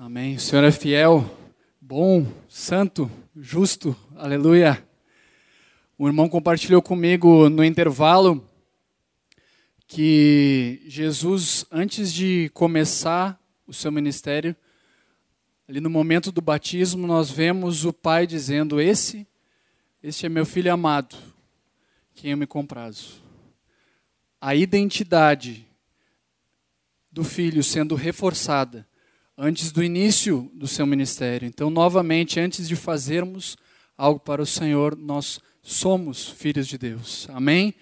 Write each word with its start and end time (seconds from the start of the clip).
Amém. 0.00 0.36
O 0.36 0.40
Senhor 0.40 0.62
é 0.62 0.70
fiel, 0.70 1.28
bom, 1.80 2.24
santo, 2.48 3.10
justo. 3.34 3.96
Aleluia. 4.14 4.86
O 5.98 6.06
irmão 6.06 6.28
compartilhou 6.28 6.80
comigo 6.80 7.48
no 7.48 7.64
intervalo 7.64 8.48
que 9.88 10.80
Jesus, 10.86 11.66
antes 11.68 12.12
de 12.12 12.48
começar 12.54 13.42
o 13.66 13.74
seu 13.74 13.90
ministério, 13.90 14.54
ali 15.68 15.80
no 15.80 15.90
momento 15.90 16.30
do 16.30 16.40
batismo, 16.40 17.04
nós 17.04 17.28
vemos 17.28 17.84
o 17.84 17.92
Pai 17.92 18.24
dizendo: 18.24 18.80
Esse, 18.80 19.26
este 20.00 20.26
é 20.26 20.28
meu 20.28 20.46
filho 20.46 20.72
amado, 20.72 21.16
quem 22.14 22.30
eu 22.30 22.36
me 22.36 22.46
comprazo. 22.46 23.20
A 24.40 24.54
identidade 24.54 25.66
do 27.10 27.24
filho 27.24 27.64
sendo 27.64 27.96
reforçada 27.96 28.86
antes 29.40 29.70
do 29.70 29.84
início 29.84 30.50
do 30.52 30.66
seu 30.66 30.84
ministério. 30.84 31.46
Então, 31.46 31.70
novamente, 31.70 32.40
antes 32.40 32.66
de 32.66 32.74
fazermos 32.74 33.56
algo 33.96 34.18
para 34.18 34.42
o 34.42 34.46
Senhor, 34.46 34.96
nós 34.96 35.38
somos 35.62 36.28
filhos 36.28 36.66
de 36.66 36.76
Deus. 36.76 37.28
Amém? 37.30 37.72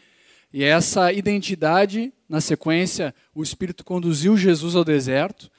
E 0.53 0.63
essa 0.63 1.11
identidade, 1.11 2.13
na 2.29 2.43
sequência, 2.43 3.15
o 3.35 3.43
Espírito 3.43 3.85
conduziu 3.85 4.37
Jesus 4.37 4.77
ao 4.77 4.85
deserto, 4.85 5.51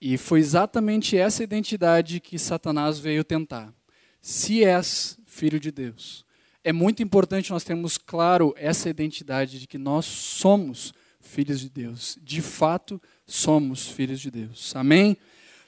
e 0.00 0.16
foi 0.16 0.40
exatamente 0.40 1.16
essa 1.16 1.42
identidade 1.42 2.20
que 2.20 2.38
Satanás 2.38 2.98
veio 2.98 3.22
tentar. 3.22 3.72
Se 4.20 4.64
és 4.64 5.18
filho 5.24 5.60
de 5.60 5.70
Deus. 5.70 6.24
É 6.64 6.72
muito 6.72 7.02
importante 7.02 7.50
nós 7.50 7.64
termos 7.64 7.96
claro 7.96 8.54
essa 8.56 8.88
identidade 8.88 9.60
de 9.60 9.66
que 9.66 9.78
nós 9.78 10.04
somos 10.04 10.92
filhos 11.20 11.60
de 11.60 11.68
Deus. 11.68 12.18
De 12.22 12.40
fato, 12.40 13.00
somos 13.26 13.88
filhos 13.88 14.20
de 14.20 14.30
Deus. 14.30 14.74
Amém? 14.74 15.16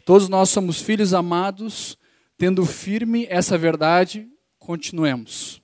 Todos 0.04 0.28
nós 0.28 0.48
somos 0.48 0.80
filhos 0.80 1.12
amados, 1.12 1.98
tendo 2.38 2.64
firme 2.64 3.26
essa 3.28 3.58
verdade, 3.58 4.28
continuemos. 4.58 5.60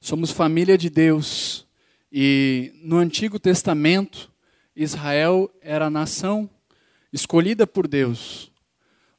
Somos 0.00 0.30
família 0.30 0.76
de 0.76 0.90
Deus 0.90 1.66
e 2.12 2.72
no 2.82 2.98
Antigo 2.98 3.38
Testamento, 3.38 4.30
Israel 4.74 5.50
era 5.60 5.86
a 5.86 5.90
nação 5.90 6.48
escolhida 7.12 7.66
por 7.66 7.88
Deus. 7.88 8.52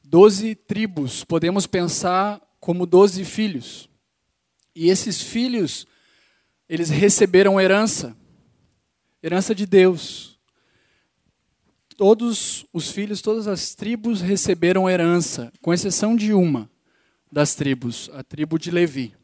Doze 0.02 0.54
tribos, 0.54 1.24
podemos 1.24 1.66
pensar 1.66 2.40
como 2.60 2.86
doze 2.86 3.24
filhos. 3.24 3.90
E 4.74 4.88
esses 4.88 5.20
filhos, 5.20 5.86
eles 6.68 6.88
receberam 6.88 7.60
herança, 7.60 8.16
herança 9.22 9.54
de 9.54 9.66
Deus 9.66 10.37
todos 11.98 12.64
os 12.72 12.92
filhos, 12.92 13.20
todas 13.20 13.48
as 13.48 13.74
tribos 13.74 14.20
receberam 14.20 14.88
herança, 14.88 15.52
com 15.60 15.74
exceção 15.74 16.14
de 16.14 16.32
uma 16.32 16.70
das 17.30 17.56
tribos, 17.56 18.08
a 18.14 18.22
tribo 18.22 18.56
de 18.56 18.70
Levi. 18.70 19.16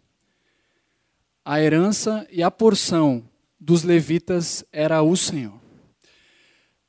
A 1.44 1.60
herança 1.60 2.26
e 2.32 2.42
a 2.42 2.50
porção 2.50 3.22
dos 3.60 3.84
levitas 3.84 4.64
era 4.72 5.00
o 5.02 5.16
Senhor. 5.16 5.54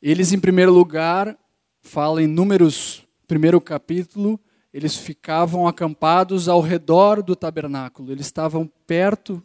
Eles, 0.02 0.34
em 0.34 0.40
primeiro 0.40 0.74
lugar, 0.74 1.38
falam 1.84 2.20
em 2.20 2.28
Números, 2.28 3.06
primeiro 3.28 3.62
capítulo, 3.62 4.40
eles 4.74 4.98
ficavam 4.98 5.68
acampados 5.68 6.50
ao 6.50 6.62
redor 6.62 7.22
do 7.22 7.36
tabernáculo, 7.36 8.12
eles 8.12 8.26
estavam 8.26 8.66
perto 8.88 9.42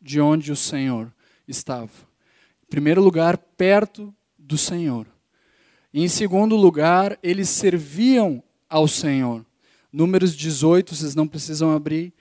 de 0.00 0.20
onde 0.20 0.52
o 0.52 0.56
Senhor 0.56 1.12
estava. 1.48 1.90
Em 2.62 2.70
primeiro 2.70 3.02
lugar, 3.02 3.36
perto 3.36 4.14
do 4.38 4.56
Senhor. 4.56 5.04
E 5.92 6.02
em 6.02 6.08
segundo 6.08 6.56
lugar, 6.56 7.18
eles 7.22 7.48
serviam 7.48 8.42
ao 8.68 8.86
Senhor. 8.86 9.44
Números 9.92 10.36
18, 10.36 10.94
vocês 10.94 11.14
não 11.14 11.26
precisam 11.26 11.72
abrir. 11.72 12.12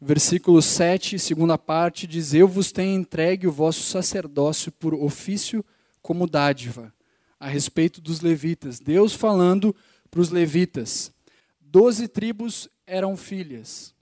Versículo 0.00 0.62
7, 0.62 1.18
segunda 1.18 1.58
parte, 1.58 2.06
diz: 2.06 2.32
Eu 2.32 2.46
vos 2.46 2.70
tenho 2.70 3.00
entregue 3.00 3.48
o 3.48 3.52
vosso 3.52 3.82
sacerdócio 3.82 4.70
por 4.70 4.94
ofício 4.94 5.64
como 6.00 6.28
dádiva, 6.28 6.94
a 7.40 7.48
respeito 7.48 8.00
dos 8.00 8.20
levitas. 8.20 8.78
Deus 8.78 9.12
falando 9.12 9.74
para 10.08 10.20
os 10.20 10.30
levitas. 10.30 11.12
Doze 11.60 12.06
tribos 12.06 12.68
eram 12.86 13.16
filhas, 13.16 13.92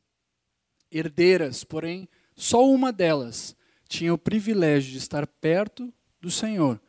herdeiras, 0.93 1.65
porém, 1.65 2.07
só 2.37 2.69
uma 2.69 2.93
delas 2.93 3.57
tinha 3.89 4.13
o 4.13 4.19
privilégio 4.19 4.93
de 4.93 4.99
estar 4.99 5.27
perto 5.27 5.93
do 6.21 6.31
Senhor 6.31 6.81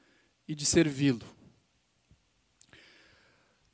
e 0.47 0.53
de 0.53 0.66
servi-lo. 0.66 1.36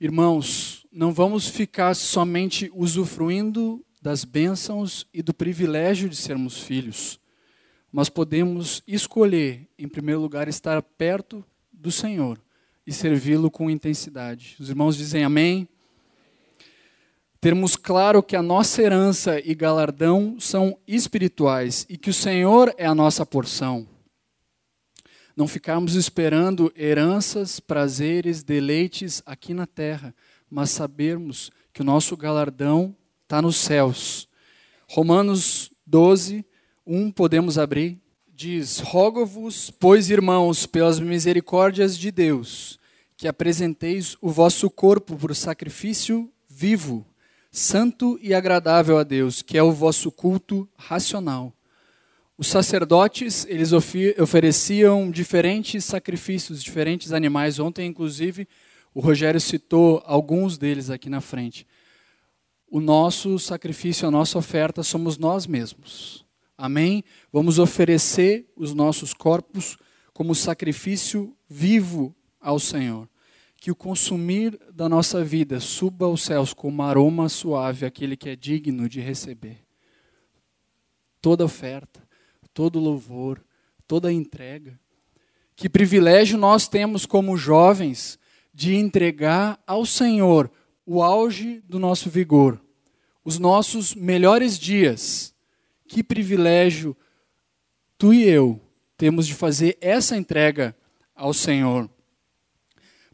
Irmãos, 0.03 0.85
não 0.91 1.13
vamos 1.13 1.47
ficar 1.47 1.95
somente 1.95 2.69
usufruindo 2.75 3.81
das 4.01 4.25
bênçãos 4.25 5.07
e 5.13 5.21
do 5.21 5.33
privilégio 5.33 6.09
de 6.09 6.17
sermos 6.17 6.59
filhos, 6.59 7.21
mas 7.89 8.09
podemos 8.09 8.83
escolher, 8.85 9.65
em 9.79 9.87
primeiro 9.87 10.19
lugar, 10.19 10.49
estar 10.49 10.81
perto 10.81 11.41
do 11.71 11.89
Senhor 11.89 12.37
e 12.85 12.91
servi-lo 12.91 13.49
com 13.49 13.69
intensidade. 13.69 14.57
Os 14.59 14.69
irmãos 14.69 14.97
dizem 14.97 15.23
amém? 15.23 15.69
Termos 17.39 17.77
claro 17.77 18.21
que 18.21 18.35
a 18.35 18.43
nossa 18.43 18.81
herança 18.81 19.39
e 19.39 19.55
galardão 19.55 20.35
são 20.37 20.77
espirituais 20.85 21.85
e 21.87 21.95
que 21.95 22.09
o 22.09 22.13
Senhor 22.13 22.75
é 22.77 22.85
a 22.85 22.93
nossa 22.93 23.25
porção 23.25 23.87
não 25.35 25.47
ficarmos 25.47 25.95
esperando 25.95 26.71
heranças, 26.75 27.59
prazeres, 27.59 28.43
deleites 28.43 29.21
aqui 29.25 29.53
na 29.53 29.65
terra, 29.65 30.13
mas 30.49 30.69
sabermos 30.69 31.51
que 31.73 31.81
o 31.81 31.85
nosso 31.85 32.15
galardão 32.15 32.95
está 33.23 33.41
nos 33.41 33.55
céus. 33.55 34.27
Romanos 34.87 35.71
12, 35.87 36.45
1, 36.85 37.11
podemos 37.11 37.57
abrir. 37.57 37.99
Diz: 38.35 38.79
Rogo-vos, 38.79 39.71
pois, 39.71 40.09
irmãos, 40.09 40.65
pelas 40.65 40.99
misericórdias 40.99 41.97
de 41.97 42.11
Deus, 42.11 42.79
que 43.17 43.27
apresenteis 43.27 44.15
o 44.21 44.29
vosso 44.29 44.69
corpo 44.69 45.15
por 45.15 45.35
sacrifício 45.35 46.31
vivo, 46.47 47.05
santo 47.51 48.19
e 48.21 48.33
agradável 48.33 48.97
a 48.97 49.03
Deus, 49.03 49.41
que 49.41 49.57
é 49.57 49.63
o 49.63 49.71
vosso 49.71 50.11
culto 50.11 50.67
racional. 50.75 51.53
Os 52.35 52.47
sacerdotes, 52.47 53.45
eles 53.47 53.71
ofereciam 53.71 55.11
diferentes 55.11 55.85
sacrifícios, 55.85 56.63
diferentes 56.63 57.13
animais. 57.13 57.59
Ontem, 57.59 57.85
inclusive, 57.85 58.47
o 58.91 58.99
Rogério 58.99 59.39
citou 59.39 60.01
alguns 60.03 60.57
deles 60.57 60.89
aqui 60.89 61.09
na 61.09 61.21
frente. 61.21 61.67
O 62.67 62.79
nosso 62.79 63.37
sacrifício, 63.37 64.07
a 64.07 64.11
nossa 64.11 64.39
oferta 64.39 64.81
somos 64.81 65.15
nós 65.15 65.45
mesmos. 65.45 66.25
Amém? 66.57 67.03
Vamos 67.31 67.59
oferecer 67.59 68.51
os 68.55 68.73
nossos 68.73 69.13
corpos 69.13 69.77
como 70.11 70.33
sacrifício 70.33 71.35
vivo 71.47 72.15
ao 72.41 72.59
Senhor. 72.59 73.07
Que 73.57 73.69
o 73.69 73.75
consumir 73.75 74.59
da 74.73 74.89
nossa 74.89 75.23
vida 75.23 75.59
suba 75.59 76.07
aos 76.07 76.23
céus 76.23 76.51
como 76.51 76.81
aroma 76.81 77.29
suave, 77.29 77.85
aquele 77.85 78.17
que 78.17 78.29
é 78.29 78.35
digno 78.35 78.89
de 78.89 78.99
receber. 78.99 79.63
Toda 81.21 81.45
oferta 81.45 82.01
todo 82.53 82.79
louvor, 82.79 83.43
toda 83.87 84.11
entrega. 84.11 84.79
Que 85.55 85.69
privilégio 85.69 86.37
nós 86.37 86.67
temos 86.67 87.05
como 87.05 87.37
jovens 87.37 88.19
de 88.53 88.75
entregar 88.75 89.61
ao 89.65 89.85
Senhor 89.85 90.51
o 90.85 91.01
auge 91.01 91.61
do 91.67 91.79
nosso 91.79 92.09
vigor, 92.09 92.59
os 93.23 93.39
nossos 93.39 93.95
melhores 93.95 94.57
dias. 94.57 95.33
Que 95.87 96.03
privilégio 96.03 96.95
tu 97.97 98.13
e 98.13 98.23
eu 98.23 98.59
temos 98.97 99.27
de 99.27 99.33
fazer 99.33 99.77
essa 99.81 100.15
entrega 100.17 100.75
ao 101.15 101.33
Senhor. 101.33 101.89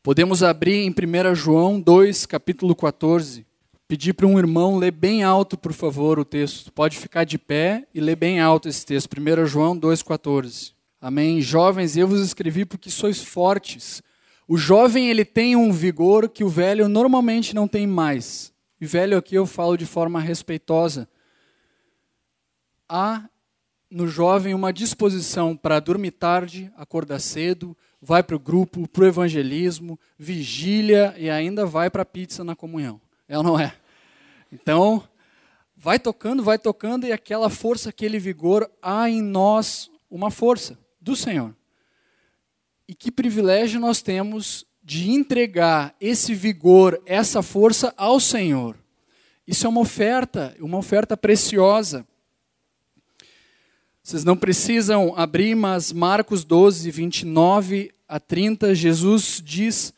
Podemos 0.02 0.44
abrir 0.44 0.86
em 0.86 0.90
1 0.90 1.36
João 1.36 1.80
2, 1.80 2.26
capítulo 2.26 2.76
14 2.76 3.49
pedir 3.90 4.14
para 4.14 4.28
um 4.28 4.38
irmão 4.38 4.78
ler 4.78 4.92
bem 4.92 5.24
alto, 5.24 5.58
por 5.58 5.74
favor, 5.74 6.20
o 6.20 6.24
texto. 6.24 6.72
Pode 6.72 6.96
ficar 6.96 7.24
de 7.24 7.40
pé 7.40 7.88
e 7.92 8.00
ler 8.00 8.16
bem 8.16 8.40
alto 8.40 8.70
esse 8.70 8.86
texto. 8.86 9.10
1 9.12 9.48
João 9.48 9.76
2,14. 9.76 10.74
Amém. 11.02 11.42
Jovens, 11.42 11.98
eu 11.98 12.08
vos 12.08 12.22
escrevi 12.22 12.66
porque 12.66 12.92
sois 12.92 13.24
fortes. 13.24 14.04
O 14.48 14.58
jovem 14.58 15.10
ele 15.10 15.26
tem 15.26 15.56
um 15.56 15.72
vigor 15.72 16.30
que 16.30 16.44
o 16.44 16.50
velho 16.50 16.88
normalmente 16.88 17.56
não 17.56 17.68
tem 17.68 17.88
mais. 17.88 18.54
E 18.80 18.86
velho 18.86 19.18
aqui 19.18 19.34
eu 19.34 19.48
falo 19.48 19.76
de 19.76 19.88
forma 19.88 20.20
respeitosa. 20.20 21.10
Há 22.88 23.28
no 23.90 24.08
jovem 24.08 24.54
uma 24.54 24.72
disposição 24.72 25.58
para 25.58 25.80
dormir 25.80 26.12
tarde, 26.12 26.72
acordar 26.78 27.20
cedo, 27.20 27.76
vai 28.00 28.22
para 28.22 28.36
o 28.36 28.40
grupo, 28.40 28.88
para 28.88 29.04
o 29.04 29.08
evangelismo, 29.08 30.00
vigília 30.16 31.16
e 31.18 31.28
ainda 31.28 31.66
vai 31.66 31.90
para 31.90 32.04
a 32.04 32.06
pizza 32.06 32.44
na 32.44 32.56
comunhão. 32.56 33.02
É 33.30 33.38
ou 33.38 33.44
não 33.44 33.60
é? 33.60 33.74
Então, 34.52 35.08
vai 35.78 36.00
tocando, 36.00 36.44
vai 36.44 36.58
tocando, 36.58 37.06
e 37.06 37.12
aquela 37.12 37.50
força, 37.50 37.90
aquele 37.90 38.18
vigor, 38.18 38.70
há 38.82 39.08
em 39.08 39.22
nós 39.22 39.90
uma 40.10 40.32
força 40.32 40.78
do 41.00 41.16
Senhor. 41.16 41.56
E 42.88 42.96
que 42.96 43.12
privilégio 43.12 43.80
nós 43.80 44.02
temos 44.02 44.66
de 44.84 45.12
entregar 45.12 45.96
esse 46.02 46.34
vigor, 46.34 47.00
essa 47.06 47.44
força 47.44 47.94
ao 47.96 48.20
Senhor. 48.20 48.76
Isso 49.48 49.68
é 49.68 49.70
uma 49.70 49.82
oferta, 49.82 50.56
uma 50.60 50.78
oferta 50.80 51.16
preciosa. 51.16 52.04
Vocês 54.02 54.24
não 54.24 54.36
precisam 54.36 55.14
abrir, 55.16 55.54
mas 55.54 55.92
Marcos 55.92 56.44
12, 56.44 56.90
29 56.90 57.92
a 58.08 58.20
30, 58.20 58.74
Jesus 58.74 59.40
diz 59.46 59.94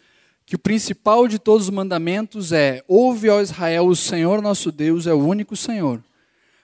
que 0.51 0.55
o 0.57 0.59
principal 0.59 1.29
de 1.29 1.39
todos 1.39 1.67
os 1.67 1.73
mandamentos 1.73 2.51
é: 2.51 2.83
Ouve, 2.85 3.29
ó 3.29 3.39
Israel, 3.39 3.87
o 3.87 3.95
Senhor 3.95 4.41
nosso 4.41 4.69
Deus 4.69 5.07
é 5.07 5.13
o 5.13 5.25
único 5.25 5.55
Senhor. 5.55 6.03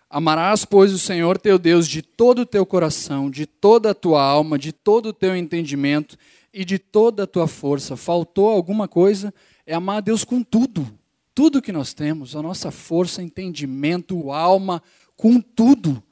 Amarás, 0.09 0.65
pois, 0.65 0.91
o 0.91 0.99
Senhor 0.99 1.37
teu 1.37 1.57
Deus 1.57 1.87
de 1.87 2.01
todo 2.01 2.39
o 2.39 2.45
teu 2.45 2.65
coração, 2.65 3.31
de 3.31 3.45
toda 3.45 3.91
a 3.91 3.93
tua 3.93 4.21
alma, 4.21 4.59
de 4.59 4.73
todo 4.73 5.05
o 5.05 5.13
teu 5.13 5.37
entendimento 5.37 6.17
e 6.53 6.65
de 6.65 6.77
toda 6.77 7.23
a 7.23 7.27
tua 7.27 7.47
força. 7.47 7.95
Faltou 7.95 8.49
alguma 8.49 8.89
coisa? 8.89 9.33
É 9.65 9.73
amar 9.73 9.99
a 9.99 10.01
Deus 10.01 10.25
com 10.25 10.43
tudo. 10.43 10.85
Tudo 11.33 11.61
que 11.61 11.71
nós 11.71 11.93
temos, 11.93 12.35
a 12.35 12.41
nossa 12.41 12.71
força, 12.71 13.23
entendimento, 13.23 14.33
alma, 14.33 14.83
com 15.15 15.39
tudo. 15.39 16.03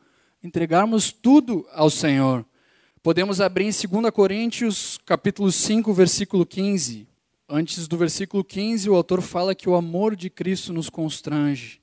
Entregarmos 0.42 1.12
tudo 1.12 1.68
ao 1.74 1.90
Senhor. 1.90 2.46
Podemos 3.04 3.42
abrir 3.42 3.66
em 3.66 4.02
2 4.02 4.12
Coríntios, 4.12 4.98
capítulo 5.06 5.52
5, 5.52 5.94
versículo 5.94 6.46
15. 6.46 7.14
Antes 7.48 7.88
do 7.88 7.96
versículo 7.96 8.44
15, 8.44 8.90
o 8.90 8.96
autor 8.96 9.22
fala 9.22 9.54
que 9.54 9.70
o 9.70 9.76
amor 9.76 10.16
de 10.16 10.32
Cristo 10.32 10.74
nos 10.74 10.90
constrange. 10.90 11.80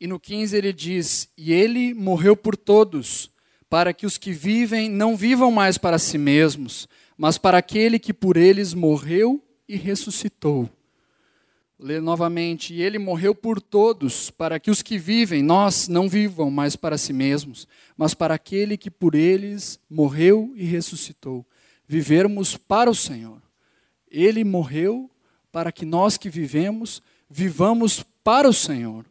E 0.00 0.08
no 0.08 0.18
15 0.18 0.56
ele 0.56 0.72
diz: 0.72 1.28
E 1.36 1.52
ele 1.52 1.94
morreu 1.94 2.36
por 2.36 2.56
todos, 2.56 3.30
para 3.70 3.92
que 3.92 4.04
os 4.04 4.18
que 4.18 4.32
vivem 4.32 4.88
não 4.88 5.16
vivam 5.16 5.52
mais 5.52 5.78
para 5.78 6.00
si 6.00 6.18
mesmos, 6.18 6.88
mas 7.16 7.38
para 7.38 7.58
aquele 7.58 7.98
que 7.98 8.12
por 8.12 8.36
eles 8.36 8.74
morreu 8.74 9.40
e 9.68 9.76
ressuscitou. 9.76 10.68
Lê 11.78 12.00
novamente: 12.00 12.74
E 12.74 12.82
ele 12.82 12.98
morreu 12.98 13.36
por 13.36 13.60
todos, 13.60 14.30
para 14.30 14.58
que 14.58 14.70
os 14.70 14.82
que 14.82 14.98
vivem, 14.98 15.44
nós, 15.44 15.86
não 15.86 16.08
vivam 16.08 16.50
mais 16.50 16.74
para 16.74 16.98
si 16.98 17.12
mesmos, 17.12 17.68
mas 17.96 18.14
para 18.14 18.34
aquele 18.34 18.76
que 18.76 18.90
por 18.90 19.14
eles 19.14 19.78
morreu 19.88 20.52
e 20.56 20.64
ressuscitou. 20.64 21.46
Vivermos 21.86 22.56
para 22.56 22.90
o 22.90 22.94
Senhor. 22.94 23.47
Ele 24.10 24.44
morreu 24.44 25.10
para 25.50 25.72
que 25.72 25.84
nós 25.84 26.16
que 26.16 26.28
vivemos, 26.28 27.02
vivamos 27.28 28.02
para 28.22 28.48
o 28.48 28.52
Senhor. 28.52 29.04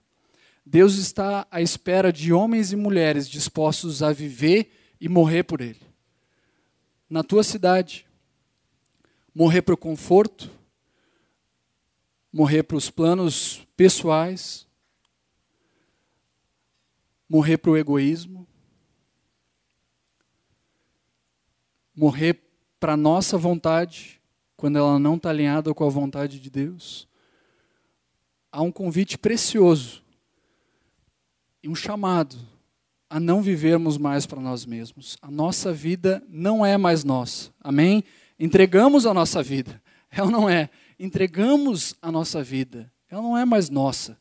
Deus 0.66 0.96
está 0.96 1.48
à 1.50 1.62
espera 1.62 2.12
de 2.12 2.34
homens 2.34 2.72
e 2.72 2.76
mulheres 2.76 3.30
dispostos 3.30 4.04
a 4.04 4.12
viver 4.12 4.72
e 5.00 5.08
morrer 5.08 5.44
por 5.44 5.62
Ele. 5.62 5.82
Na 7.10 7.24
tua 7.24 7.44
cidade, 7.44 8.06
morrer 9.34 9.62
para 9.62 9.74
o 9.74 9.78
conforto, 9.78 10.52
morrer 12.34 12.64
para 12.64 12.76
os 12.76 12.90
planos 12.90 13.66
pessoais, 13.78 14.68
morrer 17.30 17.58
para 17.58 17.72
o 17.72 17.78
egoísmo, 17.78 18.48
morrer 21.96 22.42
para 22.80 22.94
a 22.94 22.98
nossa 22.98 23.38
vontade, 23.38 24.17
quando 24.58 24.78
ela 24.78 24.98
não 24.98 25.16
está 25.16 25.30
alinhada 25.30 25.72
com 25.74 25.86
a 25.86 25.90
vontade 25.90 26.40
de 26.40 26.50
Deus, 26.50 27.08
há 28.52 28.62
um 28.64 28.72
convite 28.72 29.16
precioso 29.16 30.04
e 31.62 31.70
um 31.70 31.76
chamado 31.76 32.36
a 33.10 33.20
não 33.20 33.42
vivermos 33.42 33.98
mais 33.98 34.26
para 34.26 34.42
nós 34.42 34.66
mesmos. 34.66 35.16
A 35.22 35.30
nossa 35.30 35.72
vida 35.72 36.24
não 36.28 36.66
é 36.66 36.76
mais 36.76 37.04
nossa. 37.04 37.52
Amém? 37.62 38.04
Entregamos 38.40 39.06
a 39.06 39.14
nossa 39.14 39.42
vida. 39.42 39.82
Ela 40.10 40.32
não 40.32 40.50
é. 40.50 40.70
Entregamos 41.00 41.96
a 42.02 42.12
nossa 42.12 42.44
vida. 42.44 42.92
Ela 43.10 43.22
não 43.22 43.38
é 43.38 43.46
mais 43.46 43.70
nossa. 43.70 44.20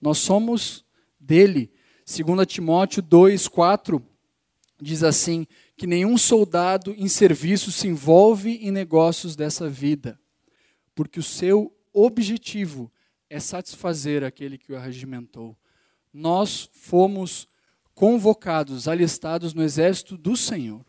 Nós 0.00 0.18
somos 0.18 0.84
dele. 1.18 1.70
2 2.06 2.46
Timóteo 2.46 3.02
2, 3.02 3.48
4 3.48 4.02
diz 4.80 5.02
assim: 5.02 5.46
que 5.76 5.86
nenhum 5.86 6.16
soldado 6.16 6.94
em 6.96 7.08
serviço 7.08 7.72
se 7.72 7.88
envolve 7.88 8.56
em 8.62 8.70
negócios 8.70 9.34
dessa 9.34 9.68
vida, 9.68 10.18
porque 10.94 11.18
o 11.18 11.22
seu 11.22 11.74
objetivo 11.92 12.90
é 13.28 13.40
satisfazer 13.40 14.22
aquele 14.22 14.56
que 14.56 14.72
o 14.72 14.76
arregimentou. 14.76 15.56
Nós 16.12 16.68
fomos 16.72 17.48
convocados, 17.94 18.88
alistados 18.88 19.54
no 19.54 19.62
exército 19.62 20.16
do 20.16 20.36
Senhor. 20.36 20.84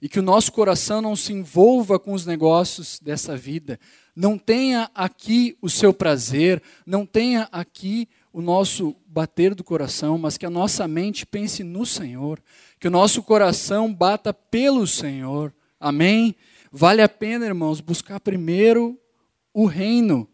E 0.00 0.08
que 0.08 0.18
o 0.18 0.22
nosso 0.22 0.50
coração 0.50 1.00
não 1.00 1.14
se 1.14 1.32
envolva 1.32 1.98
com 1.98 2.12
os 2.12 2.26
negócios 2.26 2.98
dessa 2.98 3.36
vida, 3.36 3.78
não 4.16 4.36
tenha 4.36 4.90
aqui 4.94 5.56
o 5.62 5.70
seu 5.70 5.94
prazer, 5.94 6.60
não 6.84 7.06
tenha 7.06 7.48
aqui 7.52 8.08
o 8.32 8.42
nosso 8.42 8.96
bater 9.06 9.54
do 9.54 9.62
coração, 9.62 10.18
mas 10.18 10.36
que 10.36 10.44
a 10.44 10.50
nossa 10.50 10.88
mente 10.88 11.24
pense 11.24 11.62
no 11.62 11.86
Senhor, 11.86 12.42
que 12.82 12.88
o 12.88 12.90
nosso 12.90 13.22
coração 13.22 13.94
bata 13.94 14.34
pelo 14.34 14.88
Senhor. 14.88 15.54
Amém? 15.78 16.34
Vale 16.72 17.00
a 17.00 17.08
pena, 17.08 17.46
irmãos, 17.46 17.80
buscar 17.80 18.18
primeiro 18.18 18.98
o 19.54 19.66
reino. 19.66 20.28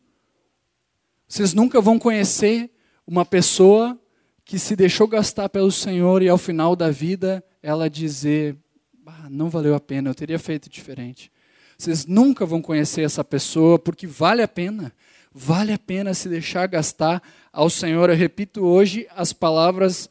Vocês 1.29 1.53
nunca 1.53 1.79
vão 1.79 1.99
conhecer 1.99 2.71
uma 3.06 3.23
pessoa 3.23 4.00
que 4.47 4.59
se 4.59 4.75
deixou 4.75 5.06
gastar 5.06 5.50
pelo 5.50 5.71
Senhor 5.71 6.23
e 6.23 6.29
ao 6.31 6.39
final 6.39 6.75
da 6.75 6.91
vida 6.91 7.45
ela 7.62 7.91
dizer: 7.91 8.56
ah, 9.05 9.29
não 9.29 9.50
valeu 9.50 9.75
a 9.75 9.81
pena, 9.81 10.09
eu 10.09 10.15
teria 10.15 10.39
feito 10.39 10.71
diferente. 10.71 11.31
Vocês 11.77 12.06
nunca 12.06 12.47
vão 12.47 12.62
conhecer 12.62 13.03
essa 13.03 13.23
pessoa 13.23 13.79
porque 13.79 14.06
vale 14.06 14.41
a 14.41 14.49
pena. 14.49 14.91
Vale 15.35 15.71
a 15.71 15.79
pena 15.79 16.15
se 16.15 16.31
deixar 16.31 16.67
gastar 16.67 17.23
ao 17.53 17.69
Senhor. 17.69 18.09
Eu 18.09 18.17
repito 18.17 18.65
hoje 18.65 19.06
as 19.15 19.35
palavras 19.35 20.09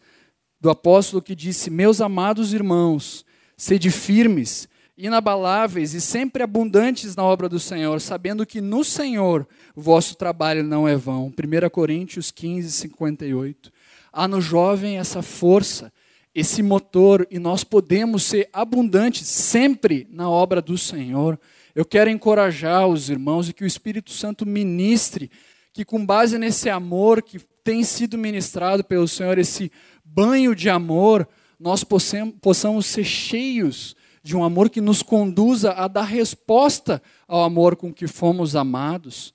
do 0.59 0.69
apóstolo 0.69 1.21
que 1.21 1.35
disse: 1.35 1.69
Meus 1.69 2.01
amados 2.01 2.53
irmãos, 2.53 3.25
sede 3.55 3.91
firmes, 3.91 4.67
inabaláveis 4.97 5.93
e 5.93 6.01
sempre 6.01 6.41
abundantes 6.41 7.15
na 7.15 7.23
obra 7.23 7.47
do 7.47 7.59
Senhor, 7.59 8.01
sabendo 8.01 8.45
que 8.45 8.59
no 8.59 8.83
Senhor 8.83 9.47
vosso 9.75 10.15
trabalho 10.15 10.63
não 10.63 10.87
é 10.87 10.95
vão. 10.95 11.27
1 11.27 11.69
Coríntios 11.69 12.31
15, 12.31 12.71
58. 12.71 13.71
Há 14.11 14.27
no 14.27 14.41
jovem 14.41 14.97
essa 14.97 15.21
força, 15.21 15.93
esse 16.33 16.63
motor, 16.63 17.27
e 17.29 17.37
nós 17.37 17.63
podemos 17.63 18.23
ser 18.23 18.49
abundantes 18.51 19.27
sempre 19.27 20.07
na 20.09 20.27
obra 20.29 20.61
do 20.61 20.77
Senhor. 20.77 21.39
Eu 21.75 21.85
quero 21.85 22.09
encorajar 22.09 22.87
os 22.87 23.09
irmãos 23.09 23.47
e 23.47 23.53
que 23.53 23.63
o 23.63 23.67
Espírito 23.67 24.11
Santo 24.11 24.47
ministre, 24.47 25.29
que 25.71 25.85
com 25.85 26.03
base 26.03 26.39
nesse 26.39 26.71
amor 26.71 27.21
que 27.21 27.39
tem 27.63 27.83
sido 27.83 28.17
ministrado 28.17 28.83
pelo 28.83 29.07
Senhor, 29.07 29.37
esse 29.37 29.71
banho 30.13 30.55
de 30.55 30.69
amor, 30.69 31.27
nós 31.59 31.83
possamos 31.83 32.85
ser 32.85 33.03
cheios 33.03 33.95
de 34.23 34.35
um 34.35 34.43
amor 34.43 34.69
que 34.69 34.81
nos 34.81 35.01
conduza 35.01 35.71
a 35.71 35.87
dar 35.87 36.03
resposta 36.03 37.01
ao 37.27 37.43
amor 37.43 37.75
com 37.75 37.93
que 37.93 38.07
fomos 38.07 38.55
amados. 38.55 39.33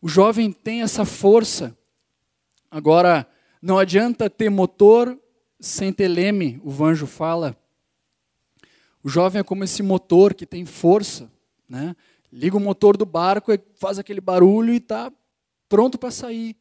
O 0.00 0.08
jovem 0.08 0.52
tem 0.52 0.82
essa 0.82 1.04
força. 1.04 1.76
Agora, 2.70 3.26
não 3.60 3.78
adianta 3.78 4.28
ter 4.28 4.50
motor 4.50 5.18
sem 5.60 5.92
ter 5.92 6.08
leme, 6.08 6.60
o 6.64 6.70
Vanjo 6.70 7.06
fala. 7.06 7.56
O 9.02 9.08
jovem 9.08 9.40
é 9.40 9.44
como 9.44 9.64
esse 9.64 9.82
motor 9.82 10.34
que 10.34 10.44
tem 10.44 10.64
força. 10.64 11.30
Né? 11.68 11.94
Liga 12.32 12.56
o 12.56 12.60
motor 12.60 12.96
do 12.96 13.06
barco, 13.06 13.52
faz 13.74 13.98
aquele 13.98 14.20
barulho 14.20 14.74
e 14.74 14.78
está 14.78 15.12
pronto 15.68 15.98
para 15.98 16.10
sair. 16.10 16.56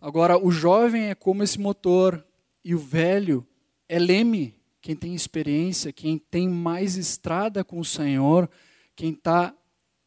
Agora, 0.00 0.38
o 0.38 0.50
jovem 0.50 1.10
é 1.10 1.14
como 1.14 1.42
esse 1.42 1.60
motor 1.60 2.24
e 2.64 2.74
o 2.74 2.78
velho 2.78 3.46
é 3.88 3.98
leme, 3.98 4.54
quem 4.80 4.96
tem 4.96 5.14
experiência, 5.14 5.92
quem 5.92 6.16
tem 6.16 6.48
mais 6.48 6.96
estrada 6.96 7.62
com 7.62 7.78
o 7.78 7.84
Senhor, 7.84 8.48
quem 8.96 9.10
está 9.10 9.54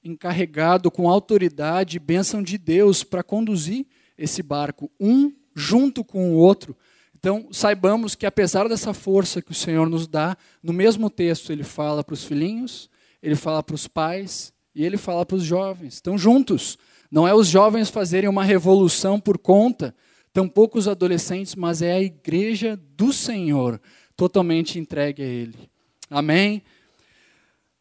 encarregado 0.03 0.89
com 0.89 1.07
autoridade 1.07 1.97
e 1.97 1.99
bênção 1.99 2.41
de 2.41 2.57
Deus 2.57 3.03
para 3.03 3.23
conduzir 3.23 3.85
esse 4.17 4.41
barco, 4.41 4.91
um 4.99 5.31
junto 5.55 6.03
com 6.03 6.31
o 6.31 6.37
outro. 6.37 6.75
Então, 7.15 7.47
saibamos 7.51 8.15
que 8.15 8.25
apesar 8.25 8.67
dessa 8.67 8.93
força 8.93 9.41
que 9.41 9.51
o 9.51 9.55
Senhor 9.55 9.87
nos 9.87 10.07
dá, 10.07 10.35
no 10.61 10.73
mesmo 10.73 11.09
texto 11.09 11.51
ele 11.51 11.63
fala 11.63 12.03
para 12.03 12.13
os 12.13 12.23
filhinhos, 12.23 12.89
ele 13.21 13.35
fala 13.35 13.63
para 13.63 13.75
os 13.75 13.87
pais 13.87 14.51
e 14.75 14.83
ele 14.83 14.97
fala 14.97 15.25
para 15.25 15.37
os 15.37 15.43
jovens. 15.43 15.95
Estão 15.95 16.17
juntos. 16.17 16.77
Não 17.13 17.27
é 17.27 17.35
os 17.35 17.47
jovens 17.47 17.91
fazerem 17.91 18.27
uma 18.27 18.43
revolução 18.43 19.19
por 19.19 19.37
conta, 19.37 19.93
tampouco 20.33 20.79
os 20.79 20.87
adolescentes, 20.87 21.53
mas 21.53 21.79
é 21.79 21.93
a 21.93 22.01
igreja 22.01 22.75
do 22.97 23.13
Senhor, 23.13 23.79
totalmente 24.17 24.79
entregue 24.79 25.21
a 25.21 25.25
Ele. 25.27 25.69
Amém? 26.09 26.63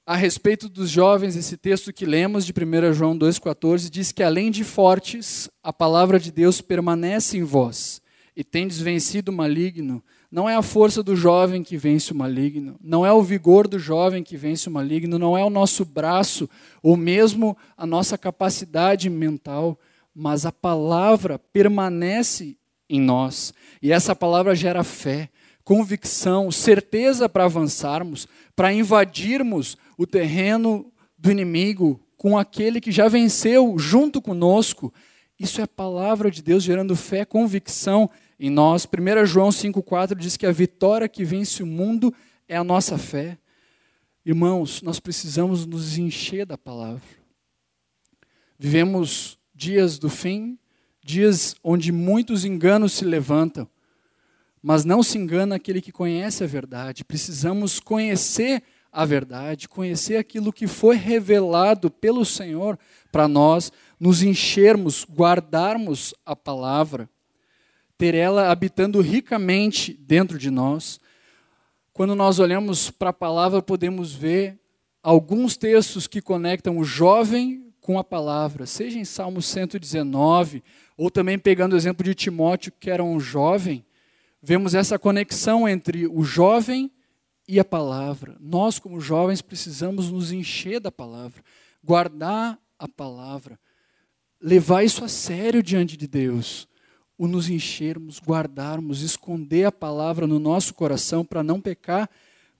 A 0.05 0.17
respeito 0.17 0.69
dos 0.69 0.91
jovens, 0.91 1.35
esse 1.35 1.57
texto 1.57 1.95
que 1.95 2.05
lemos 2.05 2.45
de 2.45 2.53
1 2.53 2.93
João 2.93 3.19
2,14 3.19 3.89
diz 3.89 4.13
que 4.13 4.23
além 4.23 4.51
de 4.51 4.65
fortes, 4.65 5.49
a 5.63 5.73
palavra 5.73 6.21
de 6.21 6.31
Deus 6.31 6.61
permanece 6.61 7.39
em 7.39 7.43
vós, 7.43 8.03
e 8.37 8.45
tendes 8.45 8.81
vencido 8.83 9.33
o 9.33 9.35
maligno, 9.35 10.05
Não 10.33 10.49
é 10.49 10.55
a 10.55 10.63
força 10.63 11.03
do 11.03 11.15
jovem 11.15 11.63
que 11.63 11.77
vence 11.77 12.11
o 12.11 12.17
maligno, 12.17 12.77
não 12.83 13.05
é 13.05 13.13
o 13.13 13.21
vigor 13.21 13.69
do 13.69 13.79
jovem 13.79 14.23
que 14.23 14.35
vence 14.35 14.67
o 14.67 14.73
maligno, 14.73 15.19
não 15.19 15.37
é 15.37 15.45
o 15.45 15.51
nosso 15.51 15.85
braço 15.85 16.49
ou 16.83 16.97
mesmo 16.97 17.55
a 17.77 17.85
nossa 17.87 18.17
capacidade 18.17 19.11
mental, 19.11 19.79
mas 20.15 20.47
a 20.47 20.51
palavra 20.51 21.39
permanece 21.39 22.57
em 22.89 22.99
nós. 22.99 23.53
E 23.83 23.93
essa 23.93 24.17
palavra 24.17 24.55
gera 24.55 24.83
fé, 24.83 25.29
convicção, 25.63 26.51
certeza 26.51 27.29
para 27.29 27.45
avançarmos, 27.45 28.27
para 28.57 28.73
invadirmos 28.73 29.77
o 29.99 30.07
terreno 30.07 30.91
do 31.19 31.31
inimigo 31.31 32.01
com 32.17 32.39
aquele 32.39 32.81
que 32.81 32.91
já 32.91 33.07
venceu 33.07 33.79
junto 33.79 34.23
conosco. 34.23 34.95
Isso 35.39 35.61
é 35.61 35.65
a 35.65 35.69
palavra 35.69 36.31
de 36.31 36.43
Deus 36.43 36.63
gerando 36.63 36.97
fé, 36.97 37.27
convicção 37.27 38.09
em 38.43 38.51
nós. 38.51 38.85
1 38.85 39.25
João 39.25 39.51
5,4 39.51 40.17
diz 40.17 40.37
que 40.37 40.45
a 40.45 40.51
vitória 40.51 41.09
que 41.09 41.25
vence 41.25 41.63
o 41.63 41.67
mundo 41.67 42.13
é 42.49 42.57
a 42.57 42.65
nossa 42.65 42.99
fé. 42.99 43.39
Irmãos, 44.27 44.83
nós 44.83 44.99
precisamos 44.99 45.65
nos 45.65 45.97
encher 45.97 46.45
da 46.45 46.59
palavra. 46.59 47.03
Vivemos 48.59 49.39
dias 49.55 49.97
do 49.97 50.11
fim, 50.11 50.59
dias 51.05 51.55
onde 51.63 51.93
muitos 51.93 52.45
enganos 52.45 52.95
se 52.95 53.05
levantam, 53.05 53.69
mas 54.61 54.85
não 54.85 55.05
se 55.05 55.19
engana 55.19 55.55
aquele 55.55 55.81
que 55.81 55.93
conhece 55.93 56.43
a 56.43 56.47
verdade. 56.47 57.05
Precisamos 57.05 57.79
conhecer 57.79 58.65
a 58.91 59.05
verdade, 59.05 59.69
conhecer 59.69 60.17
aquilo 60.17 60.53
que 60.53 60.67
foi 60.67 60.97
revelado 60.97 61.89
pelo 61.93 62.25
Senhor 62.25 62.77
para 63.13 63.29
nós, 63.29 63.71
nos 64.01 64.21
enchermos, 64.21 65.07
guardarmos 65.09 66.13
a 66.27 66.35
palavra, 66.35 67.09
ter 68.03 68.17
ela 68.17 68.51
habitando 68.51 69.01
ricamente 69.01 69.95
dentro 69.95 70.37
de 70.37 70.51
nós. 70.51 70.99
Quando 71.93 72.17
nós 72.17 72.41
olhamos 72.41 72.91
para 72.91 73.11
a 73.11 73.13
palavra, 73.13 73.63
podemos 73.63 74.13
ver 74.13 74.59
alguns 75.01 75.57
textos 75.57 76.09
que 76.09 76.21
conectam 76.21 76.79
o 76.79 76.83
jovem 76.83 77.73
com 77.81 78.01
a 78.01 78.03
palavra, 78.03 78.67
seja 78.67 78.99
em 78.99 79.05
Salmo 79.05 79.41
119, 79.41 80.65
ou 80.97 81.13
também 81.13 81.39
pegando 81.39 81.75
o 81.75 81.77
exemplo 81.77 82.03
de 82.03 82.13
Timóteo, 82.13 82.73
que 82.73 82.91
era 82.91 83.05
um 83.05 83.21
jovem, 83.21 83.85
vemos 84.43 84.75
essa 84.75 84.99
conexão 84.99 85.69
entre 85.69 86.09
o 86.09 86.25
jovem 86.25 86.91
e 87.47 87.61
a 87.61 87.65
palavra. 87.65 88.37
Nós, 88.41 88.81
como 88.81 89.01
jovens, 89.01 89.41
precisamos 89.41 90.11
nos 90.11 90.33
encher 90.33 90.81
da 90.81 90.91
palavra, 90.91 91.41
guardar 91.85 92.59
a 92.77 92.89
palavra, 92.89 93.57
levar 94.41 94.83
isso 94.83 95.05
a 95.05 95.09
sério 95.09 95.63
diante 95.63 95.97
de 95.97 96.09
Deus, 96.09 96.67
o 97.23 97.29
nos 97.29 97.49
enchermos, 97.49 98.19
guardarmos, 98.19 99.01
esconder 99.01 99.65
a 99.65 99.71
palavra 99.71 100.27
no 100.27 100.41
nosso 100.41 100.75
coração 100.75 101.25
para 101.25 101.41
não 101.41 101.61
pecar 101.61 102.11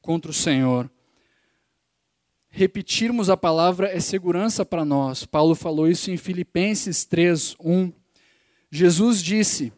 contra 0.01 0.31
o 0.31 0.35
Senhor. 0.35 0.89
Repetirmos 2.49 3.29
a 3.29 3.37
palavra 3.37 3.89
é 3.89 3.99
segurança 3.99 4.65
para 4.65 4.85
nós. 4.85 5.27
Paulo 5.27 5.57
falou 5.57 5.89
isso 5.89 6.13
em 6.13 6.17
Filipenses 6.17 7.05
3, 7.05 7.57
1. 7.59 7.93
Jesus 8.71 9.21
disse: 9.21 9.73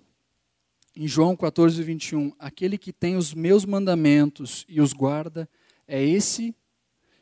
em 0.95 1.09
João 1.09 1.35
14, 1.35 1.83
21, 1.83 2.35
aquele 2.39 2.77
que 2.77 2.93
tem 2.93 3.17
os 3.17 3.33
meus 3.33 3.65
mandamentos 3.65 4.67
e 4.69 4.83
os 4.83 4.93
guarda, 4.93 5.49
é 5.89 6.05
esse, 6.05 6.55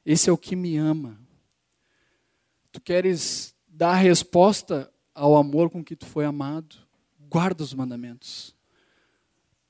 esse 0.04 0.28
é 0.28 0.32
o 0.32 0.36
que 0.36 0.56
me 0.56 0.76
ama. 0.76 1.16
Tu 2.72 2.80
queres 2.80 3.54
dar 3.68 3.94
resposta 3.94 4.92
ao 5.14 5.36
amor 5.36 5.70
com 5.70 5.84
que 5.84 5.94
tu 5.94 6.06
foi 6.06 6.24
amado? 6.24 6.90
Guarda 7.32 7.62
os 7.62 7.72
mandamentos. 7.72 8.54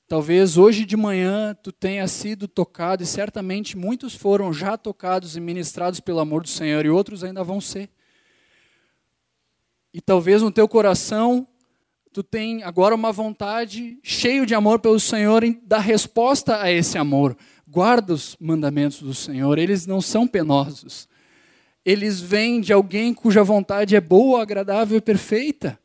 Talvez 0.05 0.57
hoje 0.57 0.83
de 0.83 0.97
manhã 0.97 1.55
tu 1.63 1.71
tenha 1.71 2.05
sido 2.09 2.45
tocado, 2.45 3.03
e 3.03 3.05
certamente 3.05 3.77
muitos 3.77 4.13
foram 4.13 4.51
já 4.51 4.75
tocados 4.75 5.37
e 5.37 5.39
ministrados 5.39 6.01
pelo 6.01 6.19
amor 6.19 6.41
do 6.41 6.49
Senhor, 6.49 6.85
e 6.85 6.89
outros 6.89 7.23
ainda 7.23 7.41
vão 7.41 7.61
ser. 7.61 7.89
E 9.93 10.01
talvez 10.01 10.41
no 10.41 10.51
teu 10.51 10.67
coração 10.67 11.47
tu 12.11 12.21
tem 12.21 12.63
agora 12.63 12.93
uma 12.93 13.13
vontade, 13.13 13.97
cheio 14.03 14.45
de 14.45 14.53
amor 14.53 14.79
pelo 14.79 14.99
Senhor, 14.99 15.41
em 15.41 15.57
dar 15.63 15.79
resposta 15.79 16.61
a 16.61 16.69
esse 16.69 16.97
amor. 16.97 17.33
Guarda 17.65 18.11
os 18.13 18.35
mandamentos 18.41 19.01
do 19.01 19.13
Senhor, 19.13 19.57
eles 19.57 19.87
não 19.87 20.01
são 20.01 20.27
penosos. 20.27 21.07
Eles 21.85 22.19
vêm 22.19 22.59
de 22.59 22.73
alguém 22.73 23.13
cuja 23.13 23.41
vontade 23.41 23.95
é 23.95 24.01
boa, 24.01 24.41
agradável 24.41 24.97
e 24.97 25.01
perfeita. 25.01 25.79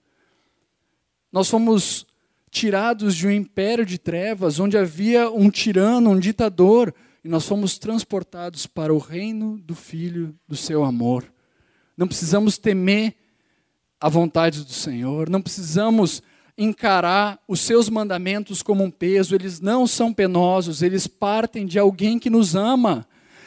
Nós 1.38 1.49
fomos 1.49 2.04
tirados 2.50 3.14
de 3.14 3.25
um 3.25 3.30
império 3.30 3.87
de 3.87 3.97
trevas, 3.97 4.59
onde 4.59 4.76
havia 4.76 5.30
um 5.30 5.49
tirano, 5.49 6.11
um 6.11 6.18
ditador, 6.18 6.92
e 7.23 7.28
nós 7.28 7.47
fomos 7.47 7.78
transportados 7.78 8.66
para 8.66 8.92
o 8.92 8.99
reino 8.99 9.57
do 9.59 9.73
Filho 9.73 10.35
do 10.49 10.57
seu 10.57 10.83
amor. 10.83 11.33
Não 11.97 12.09
precisamos 12.09 12.59
temer 12.59 13.14
a 14.00 14.09
vontade 14.09 14.64
do 14.64 14.73
Senhor, 14.73 15.30
não 15.30 15.40
precisamos 15.40 16.25
encarar 16.59 17.38
os 17.47 17.61
seus 17.61 17.88
mandamentos 17.88 18.61
como 18.61 18.83
um 18.83 18.90
peso, 18.90 19.33
eles 19.33 19.61
não 19.61 19.87
são 19.87 20.12
penosos, 20.12 20.83
eles 20.83 21.07
partem 21.07 21.64
de 21.66 21.78
alguém 21.78 22.18
que 22.18 22.28
nos 22.28 22.57
ama, 22.57 23.07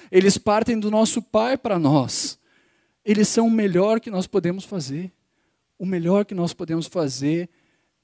eles 0.09 0.37
partem 0.37 0.79
do 0.79 0.89
nosso 0.89 1.21
Pai 1.21 1.57
para 1.57 1.77
nós. 1.77 2.39
Eles 3.03 3.27
são 3.27 3.47
o 3.47 3.51
melhor 3.51 3.99
que 3.99 4.09
nós 4.09 4.27
podemos 4.27 4.63
fazer. 4.63 5.11
O 5.77 5.85
melhor 5.85 6.23
que 6.23 6.33
nós 6.33 6.53
podemos 6.53 6.87
fazer 6.87 7.49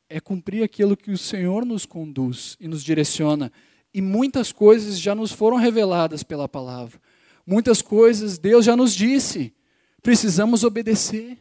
é 0.09 0.19
cumprir 0.19 0.63
aquilo 0.63 0.97
que 0.97 1.11
o 1.11 1.17
Senhor 1.17 1.65
nos 1.65 1.85
conduz 1.85 2.55
e 2.59 2.67
nos 2.67 2.83
direciona. 2.83 3.51
E 3.93 4.01
muitas 4.01 4.51
coisas 4.51 4.99
já 4.99 5.13
nos 5.15 5.31
foram 5.31 5.57
reveladas 5.57 6.23
pela 6.23 6.47
palavra. 6.47 6.99
Muitas 7.45 7.81
coisas 7.81 8.37
Deus 8.37 8.65
já 8.65 8.75
nos 8.75 8.93
disse. 8.93 9.53
Precisamos 10.01 10.63
obedecer 10.63 11.37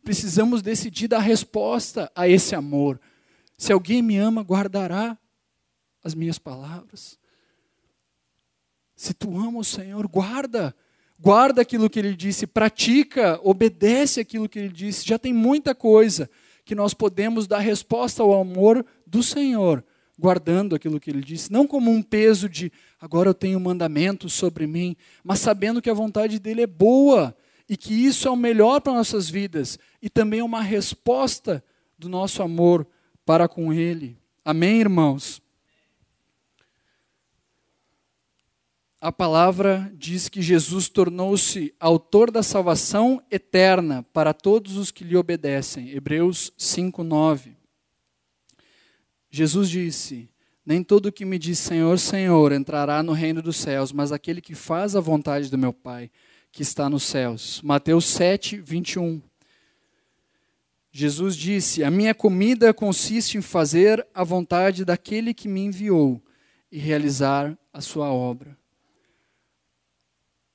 precisamos 0.00 0.62
decidir 0.62 1.08
dar 1.08 1.20
resposta 1.20 2.10
a 2.14 2.28
esse 2.28 2.54
amor. 2.54 3.00
Se 3.56 3.72
alguém 3.72 4.02
me 4.02 4.16
ama, 4.16 4.42
guardará 4.42 5.16
as 6.02 6.14
minhas 6.14 6.38
palavras. 6.38 7.18
Se 8.96 9.14
tu 9.14 9.38
ama 9.38 9.58
o 9.58 9.64
Senhor, 9.64 10.06
guarda. 10.08 10.74
Guarda 11.18 11.60
aquilo 11.60 11.90
que 11.90 11.98
ele 11.98 12.16
disse, 12.16 12.46
pratica, 12.46 13.38
obedece 13.42 14.20
aquilo 14.20 14.48
que 14.48 14.58
ele 14.58 14.70
disse. 14.70 15.06
Já 15.06 15.18
tem 15.18 15.34
muita 15.34 15.74
coisa 15.74 16.30
que 16.70 16.74
nós 16.76 16.94
podemos 16.94 17.48
dar 17.48 17.58
resposta 17.58 18.22
ao 18.22 18.32
amor 18.40 18.86
do 19.04 19.24
Senhor, 19.24 19.84
guardando 20.16 20.76
aquilo 20.76 21.00
que 21.00 21.10
ele 21.10 21.20
disse, 21.20 21.50
não 21.50 21.66
como 21.66 21.90
um 21.90 22.00
peso 22.00 22.48
de 22.48 22.70
agora 23.00 23.28
eu 23.28 23.34
tenho 23.34 23.58
mandamentos 23.58 24.34
sobre 24.34 24.68
mim, 24.68 24.94
mas 25.24 25.40
sabendo 25.40 25.82
que 25.82 25.90
a 25.90 25.94
vontade 25.94 26.38
dele 26.38 26.62
é 26.62 26.68
boa 26.68 27.36
e 27.68 27.76
que 27.76 27.92
isso 27.92 28.28
é 28.28 28.30
o 28.30 28.36
melhor 28.36 28.80
para 28.80 28.92
nossas 28.92 29.28
vidas 29.28 29.80
e 30.00 30.08
também 30.08 30.38
é 30.38 30.44
uma 30.44 30.62
resposta 30.62 31.60
do 31.98 32.08
nosso 32.08 32.40
amor 32.40 32.86
para 33.26 33.48
com 33.48 33.72
Ele. 33.72 34.16
Amém, 34.44 34.78
irmãos? 34.78 35.42
A 39.00 39.10
palavra 39.10 39.90
diz 39.96 40.28
que 40.28 40.42
Jesus 40.42 40.90
tornou-se 40.90 41.74
autor 41.80 42.30
da 42.30 42.42
salvação 42.42 43.22
eterna 43.30 44.04
para 44.12 44.34
todos 44.34 44.76
os 44.76 44.90
que 44.90 45.04
lhe 45.04 45.16
obedecem. 45.16 45.88
Hebreus 45.88 46.52
5:9. 46.58 47.56
Jesus 49.30 49.70
disse: 49.70 50.28
Nem 50.66 50.84
todo 50.84 51.10
que 51.10 51.24
me 51.24 51.38
diz 51.38 51.58
Senhor, 51.58 51.98
Senhor 51.98 52.52
entrará 52.52 53.02
no 53.02 53.12
reino 53.12 53.40
dos 53.40 53.56
céus, 53.56 53.90
mas 53.90 54.12
aquele 54.12 54.42
que 54.42 54.54
faz 54.54 54.94
a 54.94 55.00
vontade 55.00 55.50
do 55.50 55.56
meu 55.56 55.72
Pai 55.72 56.10
que 56.52 56.60
está 56.60 56.90
nos 56.90 57.04
céus. 57.04 57.62
Mateus 57.62 58.04
7, 58.04 58.58
21. 58.58 59.22
Jesus 60.92 61.36
disse: 61.36 61.82
A 61.82 61.90
minha 61.90 62.14
comida 62.14 62.74
consiste 62.74 63.38
em 63.38 63.42
fazer 63.42 64.06
a 64.12 64.22
vontade 64.22 64.84
daquele 64.84 65.32
que 65.32 65.48
me 65.48 65.62
enviou 65.62 66.22
e 66.70 66.78
realizar 66.78 67.56
a 67.72 67.80
sua 67.80 68.12
obra. 68.12 68.59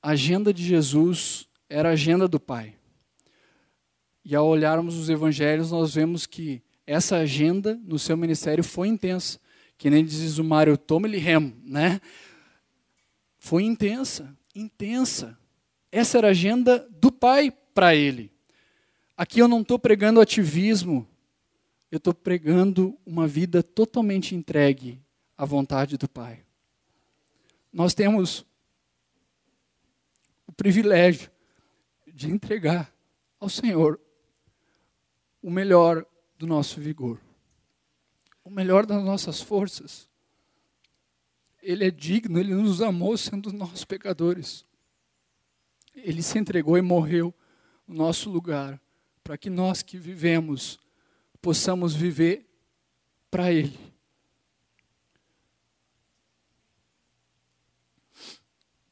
A 0.06 0.10
agenda 0.10 0.54
de 0.54 0.62
Jesus 0.62 1.48
era 1.68 1.88
a 1.88 1.92
agenda 1.94 2.28
do 2.28 2.38
Pai. 2.38 2.76
E 4.24 4.36
ao 4.36 4.46
olharmos 4.46 4.94
os 4.94 5.10
evangelhos, 5.10 5.72
nós 5.72 5.96
vemos 5.96 6.26
que 6.26 6.62
essa 6.86 7.16
agenda 7.16 7.74
no 7.82 7.98
seu 7.98 8.16
ministério 8.16 8.62
foi 8.62 8.86
intensa. 8.86 9.40
Que 9.76 9.90
nem 9.90 10.04
diz 10.04 10.38
o 10.38 10.44
Mário, 10.44 10.78
tome-lhe 10.78 11.18
remo, 11.18 11.56
né? 11.64 12.00
Foi 13.36 13.64
intensa, 13.64 14.32
intensa. 14.54 15.36
Essa 15.90 16.18
era 16.18 16.28
a 16.28 16.30
agenda 16.30 16.88
do 16.88 17.10
pai 17.10 17.52
para 17.74 17.92
ele. 17.92 18.30
Aqui 19.16 19.40
eu 19.40 19.48
não 19.48 19.62
estou 19.62 19.76
pregando 19.76 20.20
ativismo, 20.20 21.04
eu 21.90 21.96
estou 21.96 22.14
pregando 22.14 22.96
uma 23.04 23.26
vida 23.26 23.60
totalmente 23.60 24.36
entregue 24.36 25.02
à 25.36 25.44
vontade 25.44 25.96
do 25.96 26.08
Pai. 26.08 26.44
Nós 27.72 27.92
temos 27.92 28.46
privilégio 30.56 31.30
de 32.06 32.30
entregar 32.30 32.92
ao 33.38 33.48
Senhor 33.48 34.00
o 35.42 35.50
melhor 35.50 36.04
do 36.38 36.46
nosso 36.46 36.80
vigor, 36.80 37.20
o 38.42 38.50
melhor 38.50 38.86
das 38.86 39.02
nossas 39.04 39.40
forças, 39.40 40.08
Ele 41.62 41.84
é 41.84 41.90
digno, 41.90 42.38
ele 42.38 42.54
nos 42.54 42.80
amou 42.80 43.16
sendo 43.16 43.52
nós 43.52 43.84
pecadores. 43.84 44.64
Ele 45.94 46.22
se 46.22 46.38
entregou 46.38 46.76
e 46.76 46.82
morreu 46.82 47.34
no 47.86 47.94
nosso 47.94 48.30
lugar, 48.30 48.80
para 49.24 49.36
que 49.36 49.50
nós 49.50 49.82
que 49.82 49.98
vivemos 49.98 50.78
possamos 51.40 51.94
viver 51.94 52.46
para 53.30 53.52
Ele. 53.52 53.85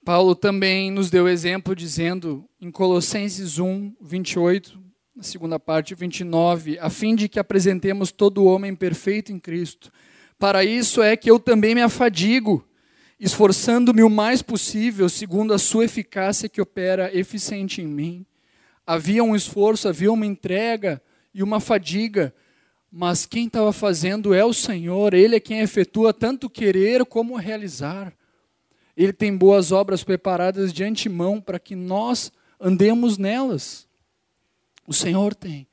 Paulo 0.04 0.34
também 0.34 0.90
nos 0.90 1.08
deu 1.08 1.26
exemplo 1.26 1.74
dizendo 1.74 2.44
em 2.60 2.70
Colossenses 2.70 3.58
1, 3.58 3.94
28, 3.98 4.78
na 5.16 5.22
segunda 5.22 5.58
parte, 5.58 5.94
29, 5.94 6.78
a 6.78 6.90
fim 6.90 7.14
de 7.14 7.26
que 7.26 7.38
apresentemos 7.38 8.12
todo 8.12 8.44
homem 8.44 8.74
perfeito 8.74 9.32
em 9.32 9.38
Cristo. 9.38 9.90
Para 10.38 10.62
isso 10.62 11.00
é 11.00 11.16
que 11.16 11.30
eu 11.30 11.38
também 11.38 11.74
me 11.74 11.80
afadigo, 11.80 12.68
esforçando-me 13.18 14.02
o 14.02 14.10
mais 14.10 14.42
possível, 14.42 15.08
segundo 15.08 15.54
a 15.54 15.58
sua 15.58 15.86
eficácia 15.86 16.50
que 16.50 16.60
opera 16.60 17.10
eficiente 17.16 17.80
em 17.80 17.86
mim. 17.86 18.26
Havia 18.86 19.24
um 19.24 19.34
esforço, 19.34 19.88
havia 19.88 20.12
uma 20.12 20.26
entrega 20.26 21.00
e 21.32 21.42
uma 21.42 21.60
fadiga, 21.60 22.34
mas 22.92 23.24
quem 23.24 23.46
estava 23.46 23.72
fazendo 23.72 24.34
é 24.34 24.44
o 24.44 24.52
Senhor, 24.52 25.14
Ele 25.14 25.36
é 25.36 25.40
quem 25.40 25.60
efetua 25.60 26.12
tanto 26.12 26.50
querer 26.50 27.06
como 27.06 27.36
realizar. 27.36 28.14
Ele 28.96 29.12
tem 29.12 29.36
boas 29.36 29.72
obras 29.72 30.04
preparadas 30.04 30.72
de 30.72 30.84
antemão 30.84 31.40
para 31.40 31.58
que 31.58 31.74
nós 31.74 32.32
andemos 32.60 33.18
nelas. 33.18 33.88
O 34.86 34.92
Senhor 34.92 35.34
tem. 35.34 35.66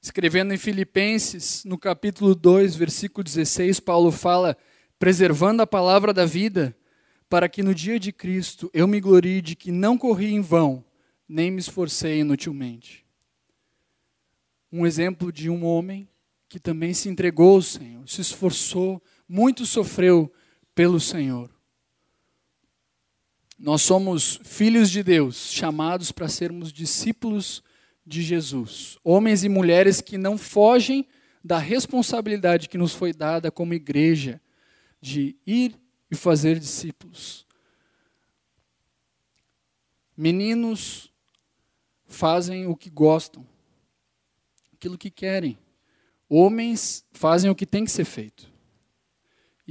Escrevendo 0.00 0.52
em 0.52 0.58
Filipenses, 0.58 1.64
no 1.64 1.78
capítulo 1.78 2.34
2, 2.34 2.74
versículo 2.74 3.22
16, 3.22 3.80
Paulo 3.80 4.10
fala: 4.10 4.56
preservando 4.98 5.62
a 5.62 5.66
palavra 5.66 6.12
da 6.12 6.24
vida, 6.24 6.76
para 7.28 7.48
que 7.48 7.62
no 7.62 7.74
dia 7.74 7.98
de 7.98 8.12
Cristo 8.12 8.70
eu 8.74 8.86
me 8.86 9.00
glorie 9.00 9.40
de 9.40 9.56
que 9.56 9.72
não 9.72 9.98
corri 9.98 10.32
em 10.32 10.40
vão, 10.40 10.84
nem 11.28 11.50
me 11.50 11.60
esforcei 11.60 12.20
inutilmente. 12.20 13.04
Um 14.70 14.86
exemplo 14.86 15.32
de 15.32 15.48
um 15.48 15.64
homem 15.64 16.08
que 16.48 16.60
também 16.60 16.92
se 16.94 17.08
entregou 17.08 17.54
ao 17.56 17.62
Senhor, 17.62 18.08
se 18.08 18.20
esforçou, 18.20 19.02
muito 19.28 19.64
sofreu 19.66 20.32
pelo 20.74 21.00
Senhor. 21.00 21.50
Nós 23.58 23.82
somos 23.82 24.40
filhos 24.42 24.90
de 24.90 25.02
Deus, 25.02 25.52
chamados 25.52 26.10
para 26.10 26.28
sermos 26.28 26.72
discípulos 26.72 27.62
de 28.04 28.22
Jesus. 28.22 28.98
Homens 29.04 29.44
e 29.44 29.48
mulheres 29.48 30.00
que 30.00 30.18
não 30.18 30.36
fogem 30.36 31.06
da 31.44 31.58
responsabilidade 31.58 32.68
que 32.68 32.78
nos 32.78 32.92
foi 32.92 33.12
dada 33.12 33.50
como 33.50 33.74
igreja 33.74 34.40
de 35.00 35.36
ir 35.46 35.78
e 36.10 36.16
fazer 36.16 36.58
discípulos. 36.58 37.46
Meninos 40.16 41.12
fazem 42.06 42.66
o 42.66 42.76
que 42.76 42.90
gostam, 42.90 43.46
aquilo 44.72 44.98
que 44.98 45.10
querem. 45.10 45.58
Homens 46.28 47.04
fazem 47.12 47.50
o 47.50 47.54
que 47.54 47.66
tem 47.66 47.84
que 47.84 47.90
ser 47.90 48.04
feito 48.04 48.51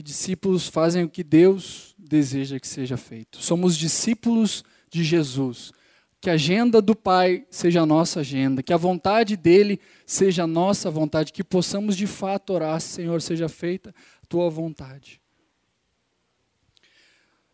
e 0.01 0.03
discípulos 0.03 0.67
fazem 0.67 1.03
o 1.03 1.09
que 1.09 1.23
Deus 1.23 1.93
deseja 1.95 2.59
que 2.59 2.67
seja 2.67 2.97
feito. 2.97 3.37
Somos 3.39 3.77
discípulos 3.77 4.63
de 4.89 5.03
Jesus. 5.03 5.71
Que 6.19 6.29
a 6.29 6.33
agenda 6.33 6.81
do 6.81 6.95
Pai 6.95 7.45
seja 7.51 7.81
a 7.81 7.85
nossa 7.85 8.19
agenda, 8.19 8.63
que 8.63 8.73
a 8.73 8.77
vontade 8.77 9.37
dele 9.37 9.79
seja 10.05 10.43
a 10.43 10.47
nossa 10.47 10.89
vontade, 10.89 11.31
que 11.31 11.43
possamos 11.43 11.95
de 11.95 12.05
fato 12.07 12.53
orar, 12.53 12.79
Senhor, 12.81 13.21
seja 13.21 13.47
feita 13.47 13.93
a 14.21 14.25
tua 14.25 14.49
vontade. 14.49 15.21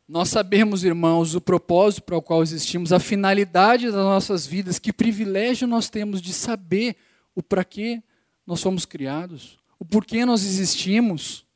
Nós 0.08 0.30
sabemos, 0.30 0.86
irmãos, 0.86 1.36
o 1.36 1.42
propósito 1.42 2.04
para 2.04 2.18
o 2.18 2.22
qual 2.22 2.42
existimos, 2.42 2.94
a 2.94 3.00
finalidade 3.00 3.88
das 3.88 3.96
nossas 3.96 4.48
vidas, 4.48 4.80
que 4.80 4.94
privilégio 4.94 5.68
nós 5.68 5.89
temos 5.89 6.22
de 6.22 6.34
saber 6.34 6.96
o 7.36 7.44
para 7.44 7.63
que 7.63 8.01
nós 8.46 8.62
fomos 8.62 8.86
criados, 8.86 9.60
o 9.77 9.86
porquê 9.86 10.25
nós 10.25 10.46
existimos. 10.46 11.46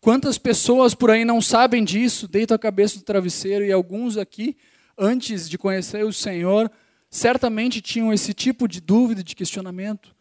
Quantas 0.00 0.38
pessoas 0.38 0.94
por 0.94 1.10
aí 1.10 1.24
não 1.24 1.40
sabem 1.40 1.82
disso, 1.82 2.28
deitam 2.28 2.54
a 2.54 2.58
cabeça 2.58 2.98
do 2.98 3.04
travesseiro 3.04 3.64
e 3.64 3.72
alguns 3.72 4.16
aqui, 4.16 4.56
antes 4.96 5.48
de 5.48 5.58
conhecer 5.58 6.04
o 6.04 6.12
Senhor, 6.12 6.70
certamente 7.10 7.80
tinham 7.80 8.12
esse 8.12 8.32
tipo 8.32 8.68
de 8.68 8.80
dúvida, 8.80 9.24
de 9.24 9.34
questionamento: 9.34 10.14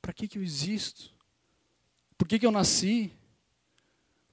para 0.00 0.12
que, 0.12 0.26
que 0.26 0.38
eu 0.38 0.42
existo? 0.42 1.10
Por 2.16 2.26
que, 2.26 2.38
que 2.38 2.46
eu 2.46 2.52
nasci? 2.52 3.12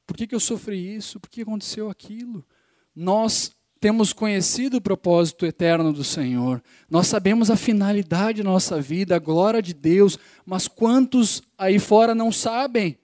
Por 0.07 0.15
que, 0.15 0.25
que 0.25 0.33
eu 0.33 0.39
sofri 0.39 0.95
isso? 0.95 1.19
Por 1.19 1.29
que 1.29 1.41
aconteceu 1.41 1.89
aquilo? 1.89 2.45
Nós 2.95 3.51
temos 3.79 4.11
conhecido 4.11 4.77
o 4.77 4.81
propósito 4.81 5.45
eterno 5.45 5.93
do 5.93 6.03
Senhor, 6.03 6.61
nós 6.89 7.07
sabemos 7.07 7.49
a 7.49 7.55
finalidade 7.55 8.43
da 8.43 8.49
nossa 8.49 8.81
vida, 8.81 9.15
a 9.15 9.19
glória 9.19 9.61
de 9.61 9.73
Deus, 9.73 10.17
mas 10.45 10.67
quantos 10.67 11.41
aí 11.57 11.79
fora 11.79 12.13
não 12.13 12.31
sabem? 12.31 12.97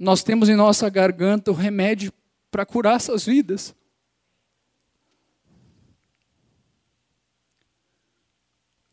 Nós 0.00 0.22
temos 0.22 0.48
em 0.48 0.56
nossa 0.56 0.88
garganta 0.88 1.50
o 1.50 1.54
remédio 1.54 2.10
para 2.50 2.64
curar 2.64 2.96
essas 2.96 3.26
vidas. 3.26 3.74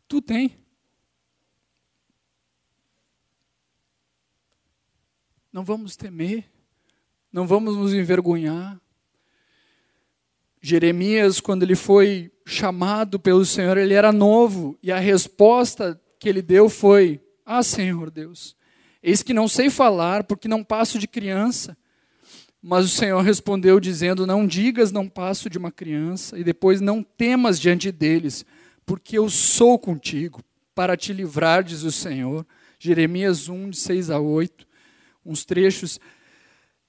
Tu 0.06 0.20
tem. 0.20 0.54
Não 5.50 5.64
vamos 5.64 5.96
temer, 5.96 6.44
não 7.32 7.46
vamos 7.46 7.74
nos 7.74 7.94
envergonhar. 7.94 8.78
Jeremias, 10.60 11.40
quando 11.40 11.62
ele 11.62 11.74
foi 11.74 12.30
chamado 12.44 13.18
pelo 13.18 13.46
Senhor, 13.46 13.78
ele 13.78 13.94
era 13.94 14.12
novo, 14.12 14.78
e 14.82 14.92
a 14.92 14.98
resposta 14.98 15.98
que 16.20 16.28
ele 16.28 16.42
deu 16.42 16.68
foi: 16.68 17.18
Ah, 17.46 17.62
Senhor 17.62 18.10
Deus, 18.10 18.57
Eis 19.08 19.22
que 19.22 19.32
não 19.32 19.48
sei 19.48 19.70
falar, 19.70 20.24
porque 20.24 20.46
não 20.46 20.62
passo 20.62 20.98
de 20.98 21.08
criança. 21.08 21.74
Mas 22.60 22.84
o 22.84 22.90
Senhor 22.90 23.22
respondeu, 23.22 23.80
dizendo: 23.80 24.26
Não 24.26 24.46
digas, 24.46 24.92
não 24.92 25.08
passo 25.08 25.48
de 25.48 25.56
uma 25.56 25.72
criança, 25.72 26.38
e 26.38 26.44
depois 26.44 26.82
não 26.82 27.02
temas 27.02 27.58
diante 27.58 27.90
deles, 27.90 28.44
porque 28.84 29.16
eu 29.16 29.30
sou 29.30 29.78
contigo, 29.78 30.42
para 30.74 30.94
te 30.94 31.14
livrar, 31.14 31.64
diz 31.64 31.84
o 31.84 31.90
Senhor. 31.90 32.46
Jeremias 32.78 33.48
1, 33.48 33.70
de 33.70 33.78
6 33.78 34.10
a 34.10 34.20
8, 34.20 34.66
uns 35.24 35.42
trechos. 35.42 35.98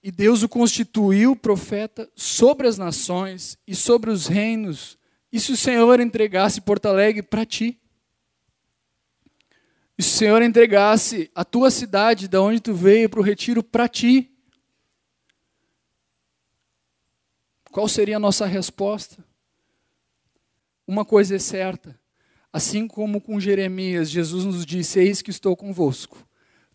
E 0.03 0.12
Deus 0.12 0.43
o 0.43 0.49
constituiu 0.49 1.38
profeta 1.38 2.10
sobre 2.17 2.67
as 2.67 2.77
nações 2.77 3.58
e 3.65 3.73
sobre 3.73 4.10
os 4.10 4.27
reinos. 4.27 4.97
E 5.32 5.39
se 5.39 5.53
o 5.53 5.58
Senhor 5.58 6.01
entregasse 6.01 6.60
Porto 6.60 6.88
Alegre 6.88 7.23
para 7.23 7.45
ti? 7.45 7.79
E 10.00 10.02
o 10.02 10.06
Senhor 10.06 10.42
entregasse 10.42 11.30
a 11.36 11.44
tua 11.44 11.70
cidade, 11.70 12.30
da 12.30 12.42
onde 12.42 12.62
tu 12.62 12.74
veio, 12.74 13.10
para 13.10 13.20
o 13.20 13.24
retiro, 13.24 13.62
para 13.62 13.86
ti, 13.86 14.32
qual 17.70 17.86
seria 17.86 18.16
a 18.16 18.20
nossa 18.20 18.46
resposta? 18.46 19.22
Uma 20.88 21.04
coisa 21.04 21.36
é 21.36 21.40
certa, 21.40 22.00
assim 22.54 22.88
como 22.88 23.20
com 23.20 23.42
Jeremias, 23.42 24.10
Jesus 24.10 24.46
nos 24.46 24.66
disse: 24.66 25.02
Eis 25.02 25.22
que 25.22 25.32
estou 25.32 25.54
convosco, 25.54 26.26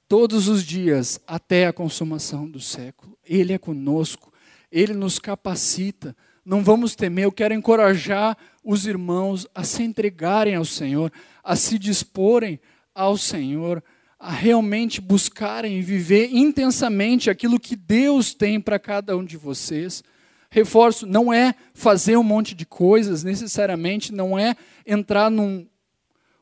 todos 0.07 0.47
os 0.47 0.63
dias, 0.63 1.19
até 1.27 1.67
a 1.67 1.73
consumação 1.73 2.47
do 2.47 2.61
século. 2.61 3.17
Ele 3.25 3.55
é 3.55 3.59
conosco, 3.59 4.35
ele 4.71 4.93
nos 4.93 5.19
capacita. 5.19 6.15
Não 6.45 6.63
vamos 6.63 6.95
temer, 6.95 7.25
eu 7.25 7.33
quero 7.33 7.55
encorajar 7.55 8.37
os 8.63 8.85
irmãos 8.85 9.47
a 9.55 9.65
se 9.65 9.83
entregarem 9.83 10.57
ao 10.57 10.65
Senhor, 10.67 11.11
a 11.43 11.57
se 11.57 11.79
disporem 11.79 12.61
ao 12.95 13.17
Senhor, 13.17 13.83
a 14.19 14.31
realmente 14.31 15.01
buscarem 15.01 15.83
viver 15.83 16.31
intensamente 16.33 17.29
aquilo 17.29 17.61
que 17.61 17.77
Deus 17.77 18.33
tem 18.33 18.61
para 18.61 18.79
cada 18.79 19.17
um 19.17 19.25
de 19.25 19.37
vocês. 19.37 20.03
Reforço, 20.51 21.07
não 21.07 21.33
é 21.33 21.55
fazer 21.75 22.17
um 22.17 22.23
monte 22.23 22.55
de 22.55 22.65
coisas, 22.65 23.23
necessariamente, 23.23 24.15
não 24.15 24.39
é 24.39 24.57
entrar 24.87 25.31
num 25.31 25.67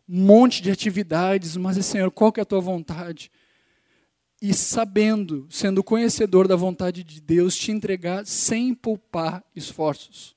monte 0.06 0.62
de 0.62 0.70
atividades, 0.70 1.56
mas 1.56 1.76
é, 1.76 1.82
Senhor, 1.82 2.10
qual 2.10 2.30
que 2.30 2.38
é 2.38 2.42
a 2.42 2.46
tua 2.46 2.60
vontade? 2.60 3.32
E 4.40 4.54
sabendo, 4.54 5.46
sendo 5.50 5.82
conhecedor 5.82 6.46
da 6.46 6.54
vontade 6.54 7.02
de 7.02 7.20
Deus, 7.20 7.56
te 7.56 7.72
entregar 7.72 8.24
sem 8.26 8.74
poupar 8.74 9.42
esforços, 9.56 10.36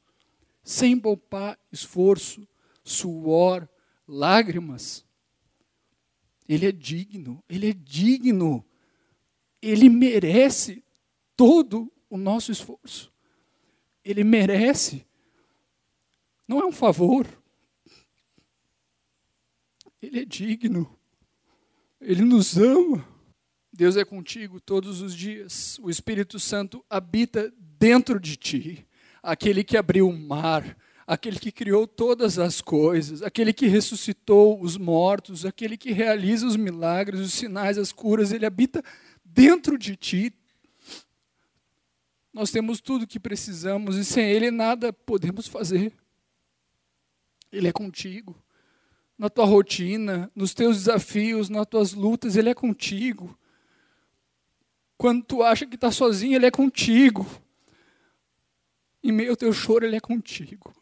sem 0.64 0.98
poupar 0.98 1.60
esforço, 1.72 2.48
suor, 2.84 3.68
lágrimas. 4.08 5.05
Ele 6.48 6.68
é 6.68 6.72
digno, 6.72 7.44
ele 7.50 7.70
é 7.70 7.74
digno. 7.74 8.66
Ele 9.62 9.90
merece 9.90 10.84
todo 11.36 11.92
o 12.10 12.18
nosso 12.18 12.52
esforço. 12.52 13.12
Ele 14.04 14.24
merece. 14.24 15.06
Não 16.48 16.60
é 16.60 16.66
um 16.66 16.72
favor. 16.72 17.28
Ele 20.02 20.20
é 20.20 20.26
digno. 20.26 20.96
Ele 22.00 22.24
nos 22.24 22.58
ama. 22.58 23.08
Deus 23.74 23.98
é 23.98 24.06
contigo 24.06 24.62
todos 24.62 25.02
os 25.02 25.16
dias. 25.16 25.80
O 25.80 25.90
Espírito 25.90 26.40
Santo 26.40 26.86
habita 26.90 27.52
dentro 27.58 28.20
de 28.20 28.38
ti. 28.38 28.88
Aquele 29.22 29.64
que 29.64 29.76
abriu 29.76 30.08
o 30.08 30.18
mar, 30.18 30.78
aquele 31.08 31.40
que 31.40 31.52
criou 31.52 31.86
todas 31.86 32.40
as 32.40 32.62
coisas, 32.62 33.22
aquele 33.22 33.54
que 33.54 33.68
ressuscitou 33.68 34.60
os 34.60 34.78
mortos, 34.78 35.46
aquele 35.46 35.78
que 35.78 35.92
realiza 35.92 36.48
os 36.48 36.56
milagres, 36.56 37.20
os 37.20 37.34
sinais, 37.34 37.78
as 37.78 37.92
curas, 37.92 38.32
ele 38.32 38.46
habita 38.46 38.84
dentro 39.24 39.78
de 39.78 39.96
ti. 39.96 40.34
Nós 42.34 42.52
temos 42.52 42.82
tudo 42.82 43.04
o 43.04 43.08
que 43.08 43.20
precisamos 43.20 43.98
e 43.98 44.04
sem 44.04 44.30
ele 44.30 44.50
nada 44.50 44.92
podemos 44.92 45.48
fazer. 45.48 45.94
Ele 47.52 47.68
é 47.68 47.72
contigo. 47.72 48.36
Na 49.18 49.30
tua 49.30 49.46
rotina, 49.46 50.30
nos 50.36 50.54
teus 50.54 50.78
desafios, 50.78 51.48
nas 51.48 51.66
tuas 51.68 51.94
lutas, 51.94 52.36
ele 52.36 52.50
é 52.50 52.54
contigo. 52.54 53.38
Quando 54.98 55.24
tu 55.24 55.44
acha 55.44 55.66
que 55.66 55.76
está 55.76 55.92
sozinho, 55.92 56.36
ele 56.36 56.46
é 56.46 56.52
contigo. 56.52 57.26
Em 59.02 59.12
meio 59.12 59.30
ao 59.30 59.38
teu 59.38 59.54
choro, 59.54 59.86
ele 59.86 59.96
é 59.96 60.02
contigo. 60.02 60.74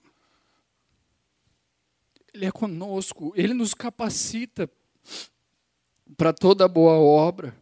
Ele 2.34 2.46
é 2.46 2.52
conosco, 2.52 3.32
ele 3.36 3.54
nos 3.54 3.76
capacita 3.76 4.68
para 6.18 6.34
toda 6.34 6.68
boa 6.68 6.94
obra. 6.94 7.56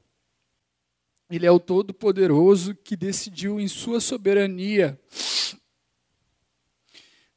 Ele 1.29 1.45
é 1.45 1.51
o 1.51 1.59
Todo-Poderoso 1.59 2.73
que 2.75 2.95
decidiu, 2.95 3.59
em 3.59 3.67
Sua 3.67 3.99
soberania, 3.99 4.99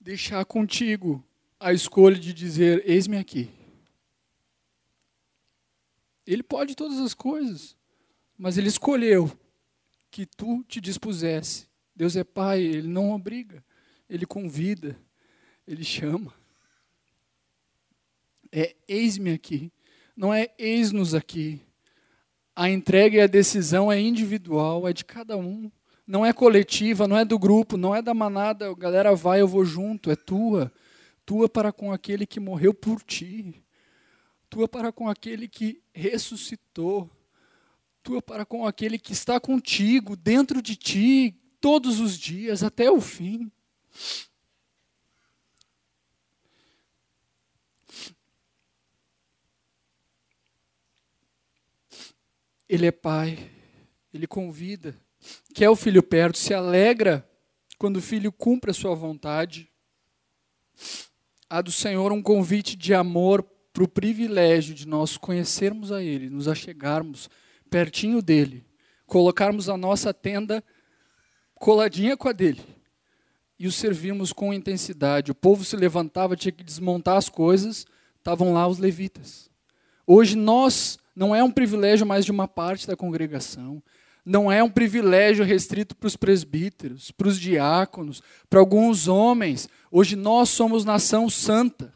deixar 0.01 0.45
contigo 0.45 1.25
a 1.59 1.73
escolha 1.73 2.17
de 2.17 2.33
dizer: 2.33 2.83
Eis-me 2.89 3.17
aqui. 3.17 3.51
Ele 6.25 6.43
pode 6.43 6.77
todas 6.77 6.99
as 6.99 7.15
coisas, 7.15 7.77
mas 8.39 8.57
ele 8.57 8.69
escolheu 8.69 9.31
que 10.11 10.25
tu 10.25 10.65
te 10.65 10.81
dispusesse. 10.81 11.67
Deus 11.95 12.15
é 12.17 12.23
Pai, 12.23 12.63
ele 12.63 12.89
não 12.89 13.13
obriga, 13.13 13.63
ele 14.09 14.25
convida, 14.25 14.97
ele 15.67 15.85
chama 15.85 16.33
é 18.55 18.77
eis-me 18.87 19.33
aqui, 19.33 19.73
não 20.17 20.33
é 20.33 20.49
eis-nos 20.57 21.13
aqui. 21.13 21.61
A 22.55 22.71
entrega 22.71 23.17
e 23.17 23.21
a 23.21 23.27
decisão 23.27 23.91
é 23.91 24.01
individual, 24.01 24.87
é 24.87 24.93
de 24.93 25.05
cada 25.05 25.37
um. 25.37 25.69
Não 26.07 26.25
é 26.25 26.33
coletiva, 26.33 27.09
não 27.09 27.19
é 27.19 27.25
do 27.25 27.37
grupo, 27.37 27.77
não 27.77 27.93
é 27.93 28.01
da 28.01 28.15
manada, 28.15 28.73
galera 28.75 29.13
vai, 29.17 29.41
eu 29.41 29.49
vou 29.49 29.65
junto, 29.65 30.09
é 30.09 30.15
tua. 30.15 30.73
Tua 31.27 31.49
para 31.49 31.73
com 31.73 31.91
aquele 31.91 32.25
que 32.25 32.39
morreu 32.39 32.73
por 32.73 33.03
ti. 33.03 33.61
Tua 34.49 34.69
para 34.69 34.93
com 34.93 35.09
aquele 35.09 35.49
que 35.49 35.83
ressuscitou. 35.93 37.11
Tua 38.05 38.23
para 38.23 38.45
com 38.45 38.65
aquele 38.65 38.99
que 39.01 39.13
está 39.13 39.41
contigo, 39.41 40.15
dentro 40.15 40.63
de 40.63 40.77
ti, 40.77 41.35
todos 41.61 41.99
os 41.99 42.17
dias, 42.17 42.63
até 42.63 42.89
o 42.89 43.01
fim. 43.01 43.51
Ele 52.69 52.87
é 52.87 52.93
pai, 52.93 53.51
ele 54.13 54.27
convida, 54.27 54.97
quer 55.55 55.69
o 55.69 55.77
filho 55.77 56.03
perto, 56.03 56.39
se 56.39 56.55
alegra 56.55 57.29
quando 57.79 57.99
o 57.99 58.03
filho 58.03 58.33
cumpre 58.33 58.71
a 58.71 58.75
sua 58.75 58.95
vontade. 58.95 59.71
Há 61.49 61.61
do 61.61 61.71
Senhor 61.71 62.13
um 62.13 62.23
convite 62.23 62.77
de 62.77 62.95
amor 62.95 63.43
para 63.73 63.85
o 63.85 63.89
privilégio 63.89 64.75
de 64.75 64.87
nós 64.87 65.17
conhecermos 65.17 65.93
a 65.93 66.03
Ele, 66.03 66.31
nos 66.31 66.49
achegarmos 66.49 67.29
pertinho 67.69 68.23
dele, 68.23 68.65
colocarmos 69.07 69.69
a 69.69 69.77
nossa 69.77 70.15
tenda 70.15 70.63
coladinha 71.57 72.17
com 72.17 72.29
a 72.29 72.33
dele 72.33 72.63
e 73.59 73.67
o 73.67 73.73
servimos 73.73 74.33
com 74.33 74.53
intensidade. 74.53 75.31
O 75.31 75.35
povo 75.35 75.65
se 75.65 75.77
levantava, 75.77 76.37
tinha 76.37 76.53
que 76.53 76.65
desmontar 76.65 77.17
as 77.17 77.29
coisas, 77.29 77.87
estavam 78.17 78.53
lá 78.53 78.67
os 78.67 78.79
levitas. 78.79 79.51
Hoje 80.07 80.37
nós 80.37 80.99
não 81.15 81.35
é 81.35 81.43
um 81.43 81.51
privilégio 81.51 82.07
mais 82.07 82.25
de 82.25 82.33
uma 82.33 82.49
parte 82.49 82.87
da 82.87 82.97
congregação. 82.97 83.83
Não 84.25 84.51
é 84.51 84.63
um 84.63 84.71
privilégio 84.71 85.45
restrito 85.45 85.95
para 85.95 86.07
os 86.07 86.17
presbíteros, 86.17 87.11
para 87.11 87.29
os 87.29 87.39
diáconos, 87.39 88.23
para 88.49 88.59
alguns 88.59 89.07
homens. 89.07 89.69
Hoje 89.91 90.17
nós 90.17 90.49
somos 90.49 90.85
nação 90.85 91.29
santa. 91.29 91.93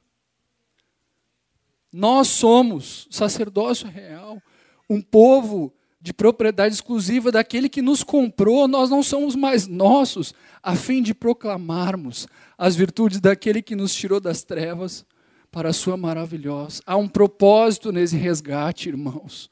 Nós 1.91 2.29
somos 2.29 3.09
sacerdócio 3.11 3.89
real, 3.89 4.43
um 4.91 5.01
povo 5.01 5.73
de 6.01 6.13
propriedade 6.13 6.75
exclusiva 6.75 7.33
daquele 7.33 7.69
que 7.69 7.81
nos 7.81 8.05
comprou. 8.05 8.69
Nós 8.69 8.91
não 8.91 9.03
somos 9.03 9.35
mais 9.35 9.67
nossos, 9.67 10.35
a 10.63 10.77
fim 10.77 11.03
de 11.03 11.15
proclamarmos 11.15 12.29
as 12.59 12.77
virtudes 12.77 13.21
daquele 13.21 13.63
que 13.63 13.75
nos 13.75 13.95
tirou 13.95 14.21
das 14.21 14.45
trevas 14.45 15.05
para 15.51 15.71
a 15.71 15.73
sua 15.73 15.97
maravilhosa. 15.97 16.83
Há 16.87 16.97
um 16.97 17.09
propósito 17.09 17.91
nesse 17.91 18.17
resgate, 18.17 18.89
irmãos. 18.89 19.51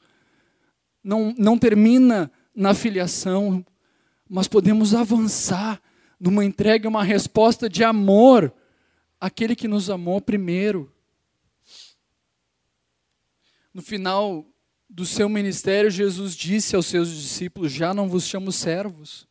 Não, 1.03 1.33
não 1.37 1.57
termina 1.57 2.31
na 2.55 2.73
filiação, 2.73 3.65
mas 4.29 4.47
podemos 4.47 4.93
avançar 4.93 5.81
numa 6.19 6.43
entrega, 6.43 6.89
uma 6.89 7.03
resposta 7.03 7.69
de 7.69 7.83
amor 7.83 8.53
àquele 9.19 9.55
que 9.55 9.67
nos 9.67 9.89
amou 9.89 10.19
primeiro. 10.19 10.91
No 13.73 13.81
final 13.81 14.45
do 14.89 15.05
seu 15.05 15.29
ministério, 15.29 15.89
Jesus 15.89 16.35
disse 16.35 16.75
aos 16.75 16.87
seus 16.87 17.09
discípulos: 17.09 17.71
Já 17.71 17.93
não 17.93 18.09
vos 18.09 18.25
chamo 18.25 18.51
servos, 18.51 19.27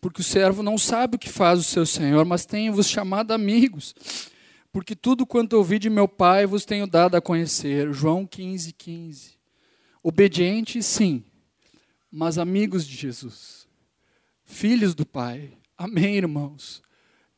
porque 0.00 0.22
o 0.22 0.24
servo 0.24 0.62
não 0.62 0.78
sabe 0.78 1.16
o 1.16 1.18
que 1.18 1.28
faz 1.28 1.60
o 1.60 1.64
seu 1.64 1.84
senhor, 1.84 2.24
mas 2.24 2.46
tenho-vos 2.46 2.88
chamado 2.88 3.32
amigos 3.32 3.94
porque 4.72 4.96
tudo 4.96 5.26
quanto 5.26 5.52
ouvi 5.52 5.78
de 5.78 5.90
meu 5.90 6.08
Pai 6.08 6.46
vos 6.46 6.64
tenho 6.64 6.86
dado 6.86 7.14
a 7.14 7.20
conhecer. 7.20 7.92
João 7.92 8.26
15, 8.26 8.72
15. 8.72 9.38
Obediente, 10.02 10.82
sim, 10.82 11.22
mas 12.10 12.38
amigos 12.38 12.86
de 12.86 12.96
Jesus, 12.96 13.68
filhos 14.44 14.94
do 14.94 15.04
Pai. 15.06 15.52
Amém, 15.76 16.16
irmãos? 16.16 16.82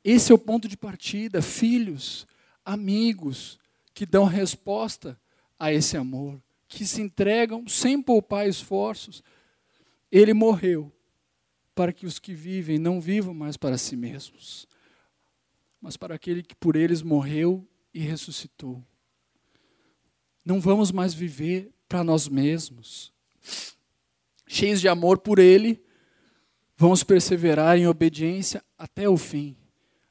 Esse 0.02 0.30
é 0.30 0.34
o 0.34 0.38
ponto 0.38 0.68
de 0.68 0.76
partida. 0.76 1.42
Filhos, 1.42 2.26
amigos, 2.64 3.58
que 3.92 4.06
dão 4.06 4.24
resposta 4.24 5.18
a 5.58 5.72
esse 5.72 5.96
amor, 5.96 6.40
que 6.68 6.86
se 6.86 7.02
entregam 7.02 7.66
sem 7.66 8.00
poupar 8.00 8.48
esforços. 8.48 9.22
Ele 10.10 10.32
morreu 10.32 10.92
para 11.74 11.92
que 11.92 12.06
os 12.06 12.18
que 12.18 12.32
vivem 12.32 12.78
não 12.78 13.00
vivam 13.00 13.34
mais 13.34 13.56
para 13.56 13.76
si 13.76 13.96
mesmos 13.96 14.68
mas 15.84 15.98
para 15.98 16.14
aquele 16.14 16.42
que 16.42 16.56
por 16.56 16.76
eles 16.76 17.02
morreu 17.02 17.62
e 17.92 18.00
ressuscitou. 18.00 18.82
Não 20.42 20.58
vamos 20.58 20.90
mais 20.90 21.12
viver 21.12 21.70
para 21.86 22.02
nós 22.02 22.26
mesmos. 22.26 23.12
Cheios 24.46 24.80
de 24.80 24.88
amor 24.88 25.18
por 25.18 25.38
Ele, 25.38 25.84
vamos 26.74 27.04
perseverar 27.04 27.76
em 27.76 27.86
obediência 27.86 28.64
até 28.78 29.06
o 29.10 29.18
fim. 29.18 29.58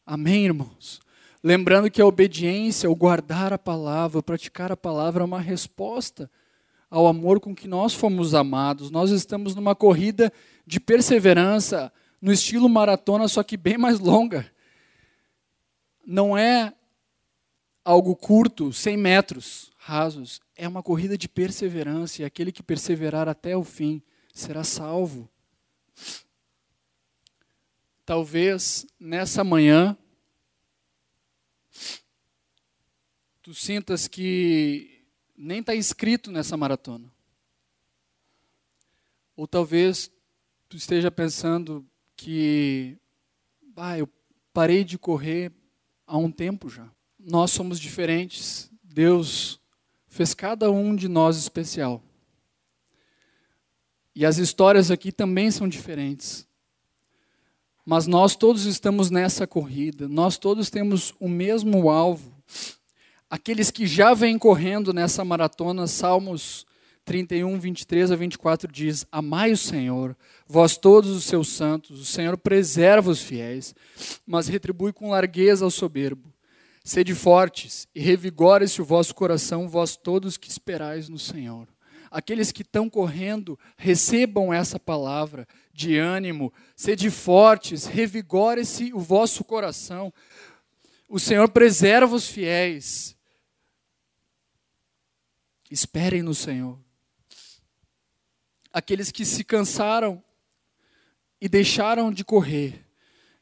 Amém, 0.06 0.46
irmãos? 0.46 1.02
Lembrando 1.44 1.90
que 1.90 2.04
a 2.04 2.06
obediência, 2.06 2.88
o 2.88 2.96
guardar 2.96 3.52
a 3.52 3.58
palavra, 3.58 4.20
o 4.20 4.24
praticar 4.24 4.72
a 4.72 4.78
palavra 4.78 5.24
é 5.24 5.26
uma 5.26 5.42
resposta 5.42 6.30
ao 6.88 7.08
amor 7.08 7.40
com 7.40 7.56
que 7.56 7.68
nós 7.68 7.96
fomos 7.96 8.36
amados. 8.36 8.92
Nós 8.92 9.10
estamos 9.10 9.56
numa 9.56 9.74
corrida 9.74 10.32
de 10.68 10.80
perseverança, 10.80 11.92
no 12.22 12.32
estilo 12.32 12.70
maratona, 12.70 13.28
só 13.28 13.42
que 13.42 13.58
bem 13.58 13.76
mais 13.76 14.00
longa 14.00 14.53
não 16.06 16.38
é 16.38 16.74
algo 17.84 18.16
curto, 18.16 18.72
100 18.72 18.98
metros 18.98 19.72
rasos. 19.78 20.42
É 20.56 20.68
uma 20.68 20.84
corrida 20.84 21.18
de 21.18 21.28
perseverança 21.28 22.22
e 22.22 22.26
aquele 22.26 22.52
que 22.52 22.64
perseverar 22.64 23.28
até 23.28 23.56
o 23.56 23.64
fim 23.64 24.02
será 24.34 24.64
salvo. 24.64 25.30
Talvez 28.06 28.86
nessa 29.00 29.44
manhã 29.44 29.98
tu 33.42 33.54
sintas 33.54 34.08
que 34.08 35.06
nem 35.36 35.60
está 35.60 35.76
inscrito 35.76 36.32
nessa 36.32 36.56
maratona. 36.56 37.12
Ou 39.36 39.48
talvez 39.48 40.12
tu 40.70 40.78
esteja 40.78 41.10
pensando 41.12 41.86
que 42.16 42.98
ah, 43.76 43.98
eu 43.98 44.08
parei 44.54 44.84
de 44.84 44.98
correr 44.98 45.52
há 46.06 46.18
um 46.18 46.32
tempo 46.32 46.70
já. 46.70 46.88
Nós 47.20 47.52
somos 47.52 47.80
diferentes. 47.80 48.70
Deus 48.84 49.60
fez 50.08 50.34
cada 50.34 50.72
um 50.72 50.96
de 50.96 51.08
nós 51.08 51.38
especial. 51.38 52.02
E 54.16 54.26
as 54.26 54.38
histórias 54.38 54.92
aqui 54.92 55.12
também 55.12 55.50
são 55.50 55.68
diferentes. 55.68 56.48
Mas 57.86 58.08
nós 58.08 58.36
todos 58.36 58.66
estamos 58.66 59.10
nessa 59.10 59.46
corrida, 59.46 60.08
nós 60.08 60.38
todos 60.38 60.70
temos 60.70 61.14
o 61.20 61.28
mesmo 61.28 61.90
alvo. 61.90 62.32
Aqueles 63.30 63.72
que 63.72 63.86
já 63.86 64.14
vêm 64.14 64.38
correndo 64.38 64.94
nessa 64.94 65.26
maratona, 65.26 65.88
Salmos 65.88 66.66
31, 67.06 67.60
23 67.60 68.12
a 68.12 68.16
24 68.16 68.72
diz: 68.72 69.06
Amai 69.12 69.52
o 69.52 69.58
Senhor, 69.58 70.16
vós 70.48 70.78
todos 70.78 71.10
os 71.12 71.26
seus 71.26 71.50
santos, 71.50 72.00
o 72.00 72.06
Senhor 72.06 72.38
preserva 72.38 73.12
os 73.12 73.22
fiéis, 73.22 73.76
mas 74.26 74.48
retribui 74.48 74.94
com 74.94 75.10
largueza 75.10 75.66
ao 75.66 75.72
soberbo. 75.72 76.34
Sede 76.84 77.14
fortes 77.16 77.88
e 77.96 78.02
revigore-se 78.02 78.82
o 78.82 78.86
vosso 78.86 79.16
coração, 79.16 79.70
vós 79.70 79.96
todos 79.96 80.38
que 80.38 80.50
esperais 80.50 81.08
no 81.08 81.18
Senhor. 81.18 81.68
Aqueles 82.12 82.52
que 82.52 82.62
estão 82.62 82.90
correndo, 82.90 83.58
recebam 83.76 84.54
essa 84.54 84.80
palavra 84.80 85.48
de 85.74 85.98
ânimo. 85.98 86.54
Sede 86.76 87.10
fortes, 87.10 87.86
revigore-se 87.86 88.94
o 88.94 89.00
vosso 89.00 89.44
coração. 89.44 90.14
O 91.10 91.20
Senhor 91.20 91.50
preserva 91.50 92.16
os 92.16 92.28
fiéis. 92.28 93.16
Esperem 95.72 96.22
no 96.22 96.36
Senhor. 96.36 96.83
Aqueles 98.74 99.12
que 99.12 99.24
se 99.24 99.44
cansaram 99.44 100.22
e 101.40 101.48
deixaram 101.48 102.12
de 102.12 102.26
correr. 102.26 102.84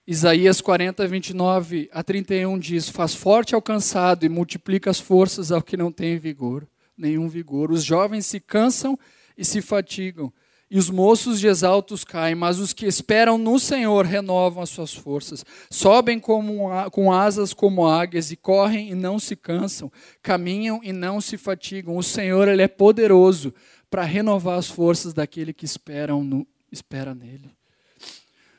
Isaías 0.05 0.59
40, 0.59 1.07
29 1.07 1.89
a 1.93 2.03
31 2.03 2.59
diz: 2.59 2.89
Faz 2.89 3.15
forte 3.15 3.55
ao 3.55 3.61
cansado 3.61 4.25
e 4.25 4.29
multiplica 4.29 4.89
as 4.89 4.99
forças 4.99 5.51
ao 5.51 5.61
que 5.61 5.77
não 5.77 5.89
tem 5.89 6.17
vigor, 6.17 6.67
nenhum 6.97 7.29
vigor. 7.29 7.71
Os 7.71 7.83
jovens 7.83 8.25
se 8.25 8.39
cansam 8.39 8.99
e 9.37 9.45
se 9.45 9.61
fatigam, 9.61 10.33
e 10.69 10.77
os 10.77 10.89
moços 10.89 11.39
de 11.39 11.47
exaltos 11.47 12.03
caem, 12.03 12.33
mas 12.33 12.57
os 12.57 12.73
que 12.73 12.85
esperam 12.85 13.37
no 13.37 13.59
Senhor 13.59 14.05
renovam 14.05 14.63
as 14.63 14.69
suas 14.69 14.93
forças. 14.93 15.45
Sobem 15.69 16.19
como, 16.19 16.69
com 16.91 17.11
asas 17.11 17.53
como 17.53 17.85
águias 17.85 18.31
e 18.31 18.35
correm 18.35 18.89
e 18.89 18.95
não 18.95 19.19
se 19.19 19.35
cansam, 19.35 19.91
caminham 20.23 20.79
e 20.81 20.91
não 20.91 21.21
se 21.21 21.37
fatigam. 21.37 21.95
O 21.95 22.03
Senhor 22.03 22.47
ele 22.47 22.61
é 22.61 22.67
poderoso 22.67 23.53
para 23.91 24.05
renovar 24.05 24.57
as 24.57 24.69
forças 24.69 25.13
daquele 25.13 25.51
que 25.51 25.65
esperam 25.65 26.23
no, 26.23 26.47
espera 26.71 27.13
nele. 27.13 27.53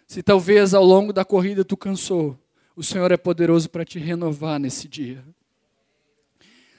Se 0.06 0.22
talvez 0.22 0.74
ao 0.74 0.84
longo 0.84 1.10
da 1.10 1.24
corrida 1.24 1.64
tu 1.64 1.74
cansou, 1.74 2.38
o 2.76 2.82
Senhor 2.82 3.10
é 3.10 3.16
poderoso 3.16 3.70
para 3.70 3.82
te 3.82 3.98
renovar 3.98 4.60
nesse 4.60 4.86
dia. 4.86 5.24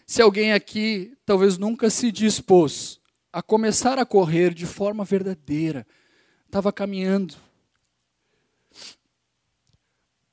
Se 0.05 0.21
alguém 0.21 0.53
aqui 0.53 1.17
talvez 1.25 1.57
nunca 1.57 1.89
se 1.89 2.11
dispôs 2.11 3.01
a 3.31 3.41
começar 3.41 3.97
a 3.97 4.05
correr 4.05 4.53
de 4.53 4.67
forma 4.67 5.03
verdadeira, 5.03 5.87
estava 6.45 6.71
caminhando. 6.71 7.33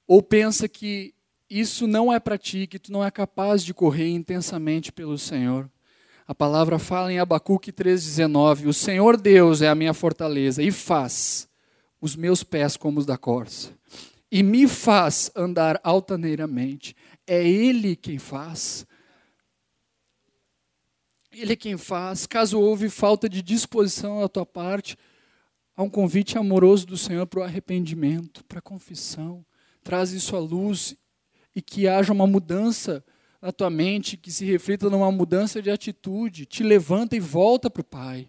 Ou 0.07 0.23
pensa 0.23 0.69
que 0.69 1.15
isso 1.49 1.87
não 1.87 2.13
é 2.13 2.21
para 2.21 2.37
ti, 2.37 2.67
que 2.67 2.79
tu 2.79 2.93
não 2.93 3.03
é 3.03 3.11
capaz 3.11 3.65
de 3.65 3.73
correr 3.73 4.11
intensamente 4.11 4.93
pelo 4.93 5.17
Senhor. 5.17 5.71
A 6.31 6.35
palavra 6.35 6.79
fala 6.79 7.13
em 7.13 7.19
Abacuque 7.19 7.73
3,19: 7.73 8.69
O 8.69 8.73
Senhor 8.73 9.17
Deus 9.17 9.63
é 9.63 9.69
a 9.69 9.75
minha 9.75 9.93
fortaleza 9.93 10.63
e 10.63 10.71
faz 10.71 11.49
os 12.01 12.15
meus 12.15 12.45
pés 12.45 12.77
como 12.77 13.01
os 13.01 13.05
da 13.05 13.19
corça, 13.19 13.77
e 14.31 14.41
me 14.41 14.69
faz 14.69 15.29
andar 15.35 15.81
altaneiramente. 15.83 16.95
É 17.27 17.45
Ele 17.45 17.97
quem 17.97 18.17
faz. 18.17 18.87
Ele 21.33 21.55
é 21.55 21.57
quem 21.57 21.77
faz. 21.77 22.29
Caso 22.29 22.61
houve 22.61 22.89
falta 22.89 23.29
de 23.29 23.43
disposição 23.43 24.21
da 24.21 24.29
tua 24.29 24.47
parte, 24.47 24.97
há 25.77 25.83
um 25.83 25.91
convite 25.91 26.39
amoroso 26.39 26.87
do 26.87 26.97
Senhor 26.97 27.27
para 27.27 27.41
o 27.41 27.43
arrependimento, 27.43 28.45
para 28.45 28.61
a 28.61 28.63
confissão. 28.63 29.45
Traz 29.83 30.13
isso 30.13 30.37
à 30.37 30.39
luz 30.39 30.95
e 31.57 31.61
que 31.61 31.89
haja 31.89 32.13
uma 32.13 32.29
mudança 32.29 33.05
na 33.41 33.51
tua 33.51 33.71
mente, 33.71 34.17
que 34.17 34.31
se 34.31 34.45
reflita 34.45 34.91
numa 34.91 35.11
mudança 35.11 35.63
de 35.63 35.71
atitude. 35.71 36.47
Te 36.47 36.63
levanta 36.63 37.17
e 37.17 37.21
volta 37.21 37.71
para 37.71 37.81
o 37.81 37.85
Pai. 37.85 38.29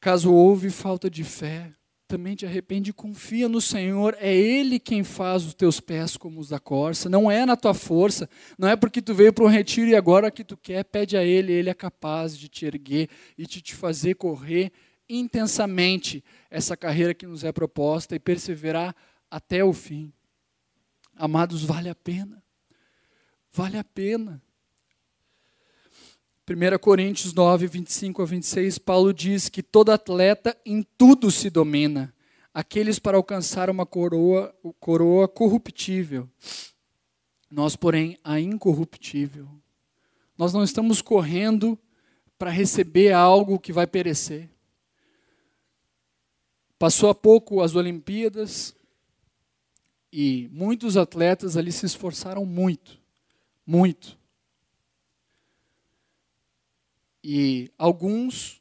Caso 0.00 0.32
houve 0.32 0.68
falta 0.70 1.08
de 1.08 1.22
fé, 1.22 1.72
também 2.08 2.34
te 2.34 2.44
arrepende 2.44 2.90
e 2.90 2.92
confia 2.92 3.48
no 3.48 3.60
Senhor. 3.60 4.14
É 4.18 4.34
Ele 4.34 4.78
quem 4.78 5.02
faz 5.02 5.46
os 5.46 5.54
teus 5.54 5.80
pés 5.80 6.16
como 6.16 6.40
os 6.40 6.50
da 6.50 6.60
corça. 6.60 7.08
Não 7.08 7.30
é 7.30 7.46
na 7.46 7.56
tua 7.56 7.72
força. 7.72 8.28
Não 8.58 8.68
é 8.68 8.76
porque 8.76 9.00
tu 9.00 9.14
veio 9.14 9.32
para 9.32 9.44
um 9.44 9.48
retiro 9.48 9.88
e 9.88 9.96
agora 9.96 10.30
que 10.30 10.44
tu 10.44 10.56
quer, 10.56 10.84
pede 10.84 11.16
a 11.16 11.24
Ele. 11.24 11.52
Ele 11.52 11.70
é 11.70 11.74
capaz 11.74 12.36
de 12.36 12.48
te 12.48 12.66
erguer 12.66 13.08
e 13.38 13.46
de 13.46 13.62
te 13.62 13.74
fazer 13.74 14.16
correr 14.16 14.70
intensamente 15.08 16.22
essa 16.50 16.76
carreira 16.76 17.14
que 17.14 17.26
nos 17.26 17.44
é 17.44 17.52
proposta 17.52 18.14
e 18.14 18.18
perseverar 18.18 18.94
até 19.30 19.64
o 19.64 19.72
fim. 19.72 20.12
Amados, 21.16 21.62
vale 21.62 21.88
a 21.88 21.94
pena. 21.94 22.42
Vale 23.52 23.76
a 23.76 23.84
pena. 23.84 24.42
1 26.48 26.78
Coríntios 26.78 27.34
9, 27.34 27.66
25 27.66 28.22
a 28.22 28.24
26, 28.24 28.78
Paulo 28.78 29.12
diz 29.12 29.48
que 29.48 29.62
todo 29.62 29.92
atleta 29.92 30.56
em 30.64 30.82
tudo 30.82 31.30
se 31.30 31.50
domina, 31.50 32.14
aqueles 32.52 32.98
para 32.98 33.16
alcançar 33.16 33.68
uma 33.68 33.86
coroa, 33.86 34.54
coroa 34.80 35.28
corruptível. 35.28 36.28
Nós, 37.50 37.76
porém, 37.76 38.18
a 38.24 38.40
incorruptível. 38.40 39.48
Nós 40.36 40.52
não 40.52 40.64
estamos 40.64 41.02
correndo 41.02 41.78
para 42.38 42.50
receber 42.50 43.12
algo 43.12 43.58
que 43.58 43.72
vai 43.72 43.86
perecer. 43.86 44.48
Passou 46.78 47.10
há 47.10 47.14
pouco 47.14 47.60
as 47.60 47.76
Olimpíadas 47.76 48.74
e 50.10 50.48
muitos 50.50 50.96
atletas 50.96 51.56
ali 51.56 51.70
se 51.70 51.86
esforçaram 51.86 52.44
muito, 52.44 53.01
muito. 53.66 54.18
E 57.22 57.70
alguns 57.78 58.60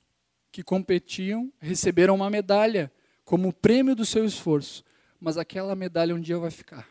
que 0.52 0.62
competiam 0.62 1.52
receberam 1.60 2.16
uma 2.16 2.30
medalha 2.30 2.92
como 3.24 3.54
prêmio 3.54 3.96
do 3.96 4.06
seu 4.06 4.26
esforço, 4.26 4.84
mas 5.20 5.38
aquela 5.38 5.76
medalha 5.76 6.14
um 6.14 6.20
dia 6.20 6.38
vai 6.38 6.52
ficar. 6.52 6.88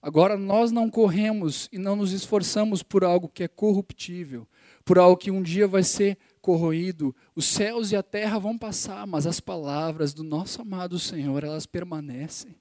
Agora 0.00 0.36
nós 0.36 0.72
não 0.72 0.90
corremos 0.90 1.68
e 1.72 1.78
não 1.78 1.94
nos 1.94 2.12
esforçamos 2.12 2.82
por 2.82 3.04
algo 3.04 3.28
que 3.28 3.44
é 3.44 3.48
corruptível, 3.48 4.48
por 4.84 4.98
algo 4.98 5.16
que 5.16 5.30
um 5.30 5.40
dia 5.40 5.68
vai 5.68 5.84
ser 5.84 6.18
corroído. 6.40 7.14
Os 7.36 7.44
céus 7.46 7.92
e 7.92 7.96
a 7.96 8.02
terra 8.02 8.38
vão 8.38 8.58
passar, 8.58 9.06
mas 9.06 9.28
as 9.28 9.38
palavras 9.38 10.12
do 10.12 10.24
nosso 10.24 10.60
amado 10.60 10.98
Senhor, 10.98 11.44
elas 11.44 11.66
permanecem. 11.66 12.56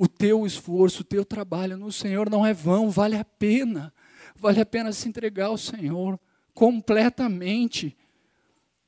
O 0.00 0.06
teu 0.06 0.46
esforço, 0.46 1.02
o 1.02 1.04
teu 1.04 1.24
trabalho 1.24 1.76
no 1.76 1.90
Senhor 1.90 2.30
não 2.30 2.46
é 2.46 2.54
vão, 2.54 2.88
vale 2.88 3.16
a 3.16 3.24
pena. 3.24 3.92
Vale 4.36 4.60
a 4.60 4.64
pena 4.64 4.92
se 4.92 5.08
entregar 5.08 5.46
ao 5.46 5.58
Senhor 5.58 6.20
completamente. 6.54 7.96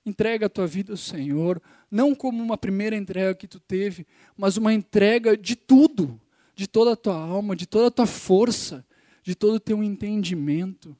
Entrega 0.06 0.46
a 0.46 0.48
tua 0.48 0.68
vida 0.68 0.92
ao 0.92 0.96
Senhor, 0.96 1.60
não 1.90 2.14
como 2.14 2.40
uma 2.40 2.56
primeira 2.56 2.96
entrega 2.96 3.34
que 3.34 3.48
tu 3.48 3.58
teve, 3.58 4.06
mas 4.36 4.56
uma 4.56 4.72
entrega 4.72 5.36
de 5.36 5.56
tudo, 5.56 6.20
de 6.54 6.68
toda 6.68 6.92
a 6.92 6.96
tua 6.96 7.16
alma, 7.16 7.56
de 7.56 7.66
toda 7.66 7.88
a 7.88 7.90
tua 7.90 8.06
força, 8.06 8.86
de 9.20 9.34
todo 9.34 9.54
o 9.54 9.60
teu 9.60 9.82
entendimento. 9.82 10.96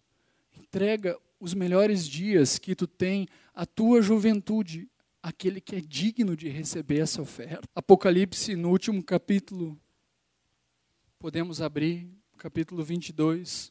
Entrega 0.59 1.17
os 1.39 1.55
melhores 1.55 2.05
dias 2.05 2.59
que 2.59 2.75
tu 2.75 2.89
tem, 2.89 3.29
a 3.55 3.65
tua 3.65 4.03
juventude, 4.03 4.89
aquele 5.23 5.61
que 5.61 5.77
é 5.77 5.81
digno 5.81 6.37
de 6.37 6.49
receber 6.49 6.99
essa 6.99 7.23
oferta. 7.23 7.69
Apocalipse, 7.77 8.57
no 8.57 8.71
último 8.71 9.03
capítulo, 9.05 9.79
podemos 11.21 11.61
abrir, 11.61 12.11
capítulo 12.39 12.83
22. 12.83 13.71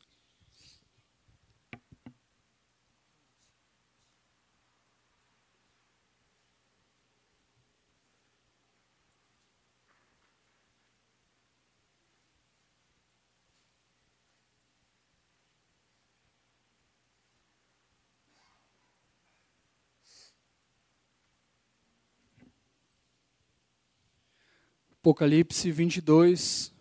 Apocalipse 25.01 25.71
22, 25.71 26.71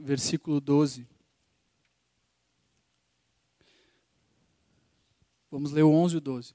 versículo 0.00 0.60
12. 0.60 1.06
Vamos 5.50 5.72
ler 5.72 5.82
o 5.82 5.90
11 5.90 6.14
e 6.14 6.18
o 6.18 6.20
12. 6.20 6.54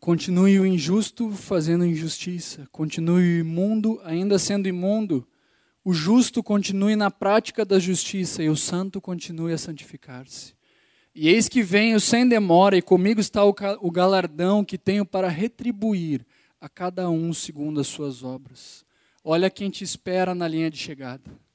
Continue 0.00 0.60
o 0.60 0.66
injusto 0.66 1.30
fazendo 1.30 1.84
injustiça, 1.84 2.68
continue 2.70 3.22
o 3.22 3.40
imundo 3.40 4.00
ainda 4.04 4.38
sendo 4.38 4.68
imundo, 4.68 5.26
o 5.84 5.92
justo 5.92 6.42
continue 6.42 6.94
na 6.94 7.10
prática 7.10 7.64
da 7.64 7.78
justiça 7.78 8.42
e 8.42 8.48
o 8.48 8.56
santo 8.56 9.00
continue 9.00 9.52
a 9.52 9.58
santificar-se. 9.58 10.54
E 11.14 11.28
eis 11.28 11.48
que 11.48 11.62
venho 11.62 11.98
sem 11.98 12.28
demora, 12.28 12.76
e 12.76 12.82
comigo 12.82 13.20
está 13.20 13.42
o 13.44 13.90
galardão 13.90 14.64
que 14.64 14.78
tenho 14.78 15.04
para 15.04 15.28
retribuir 15.28 16.24
a 16.60 16.68
cada 16.68 17.10
um 17.10 17.32
segundo 17.32 17.80
as 17.80 17.88
suas 17.88 18.22
obras. 18.22 18.84
Olha 19.24 19.50
quem 19.50 19.68
te 19.68 19.82
espera 19.82 20.34
na 20.34 20.46
linha 20.46 20.70
de 20.70 20.78
chegada. 20.78 21.47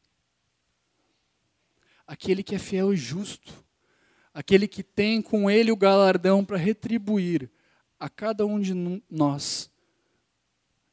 Aquele 2.14 2.44
que 2.44 2.54
é 2.54 2.60
fiel 2.60 2.94
e 2.94 2.96
justo, 2.96 3.52
aquele 4.32 4.68
que 4.68 4.84
tem 4.84 5.20
com 5.20 5.50
ele 5.50 5.72
o 5.72 5.76
galardão 5.76 6.46
para 6.46 6.58
retribuir 6.58 7.50
a 8.00 8.08
cada 8.08 8.46
um 8.46 8.60
de 8.60 9.02
nós, 9.10 9.72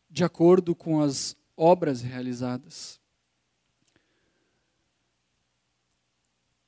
de 0.09 0.25
acordo 0.25 0.75
com 0.75 1.03
as 1.03 1.37
obras 1.55 2.01
realizadas. 2.01 2.99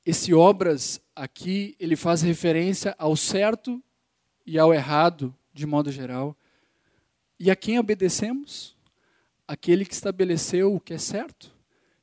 Esse 0.04 0.34
obras 0.34 1.00
aqui, 1.16 1.74
ele 1.80 1.96
faz 1.96 2.20
referência 2.20 2.94
ao 2.98 3.16
certo 3.16 3.82
e 4.44 4.58
ao 4.58 4.74
errado, 4.74 5.34
de 5.54 5.64
modo 5.64 5.90
geral. 5.90 6.36
E 7.40 7.50
a 7.50 7.56
quem 7.56 7.78
obedecemos? 7.78 8.76
Aquele 9.48 9.86
que 9.86 9.94
estabeleceu 9.94 10.74
o 10.74 10.80
que 10.80 10.92
é 10.92 10.98
certo 10.98 11.50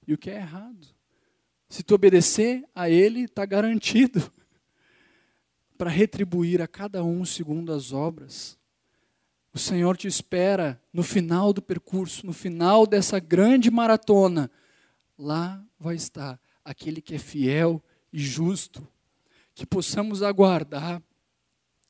e 0.08 0.16
o 0.16 0.18
que 0.18 0.32
é 0.32 0.38
errado. 0.38 0.99
Se 1.70 1.84
tu 1.84 1.94
obedecer 1.94 2.68
a 2.74 2.90
ele, 2.90 3.26
está 3.26 3.46
garantido 3.46 4.32
para 5.78 5.90
retribuir 5.90 6.62
a 6.62 6.68
cada 6.68 7.04
um 7.04 7.24
segundo 7.24 7.72
as 7.72 7.94
obras. 7.94 8.58
O 9.54 9.60
Senhor 9.60 9.96
te 9.96 10.08
espera 10.08 10.82
no 10.92 11.04
final 11.04 11.54
do 11.54 11.62
percurso, 11.62 12.26
no 12.26 12.34
final 12.34 12.88
dessa 12.88 13.20
grande 13.20 13.70
maratona. 13.70 14.50
Lá 15.18 15.64
vai 15.80 15.96
estar 15.96 16.40
aquele 16.66 17.02
que 17.02 17.16
é 17.16 17.20
fiel 17.20 17.84
e 18.12 18.20
justo. 18.20 18.88
Que 19.54 19.66
possamos 19.66 20.24
aguardar 20.24 21.02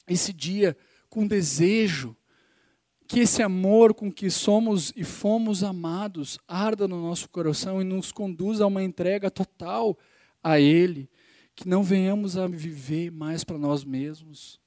esse 0.08 0.34
dia 0.34 0.76
com 1.10 1.26
desejo, 1.26 2.16
que 3.10 3.22
esse 3.22 3.42
amor 3.42 3.96
com 3.96 4.12
que 4.12 4.30
somos 4.30 4.94
e 4.96 5.04
fomos 5.04 5.64
amados 5.64 6.38
arda 6.48 6.88
no 6.88 7.02
nosso 7.02 7.28
coração 7.28 7.82
e 7.82 7.84
nos 7.84 8.12
conduza 8.12 8.64
a 8.64 8.68
uma 8.68 8.84
entrega 8.84 9.32
total 9.32 9.98
a 10.44 10.60
Ele 10.60 11.10
que 11.56 11.68
não 11.68 11.82
venhamos 11.82 12.38
a 12.38 12.46
viver 12.46 13.12
mais 13.12 13.44
para 13.44 13.58
nós 13.58 13.84
mesmos, 13.84 14.62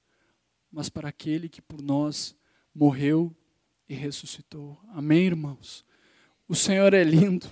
mas 0.73 0.89
para 0.89 1.09
aquele 1.09 1.49
que 1.49 1.63
por 1.63 1.81
nós 1.81 2.35
morreu 2.75 3.33
e 3.89 3.95
ressuscitou. 3.95 4.77
Amém, 4.89 5.27
irmãos? 5.27 5.85
O 6.49 6.57
Senhor 6.57 6.93
é 6.95 7.05
lindo. 7.05 7.47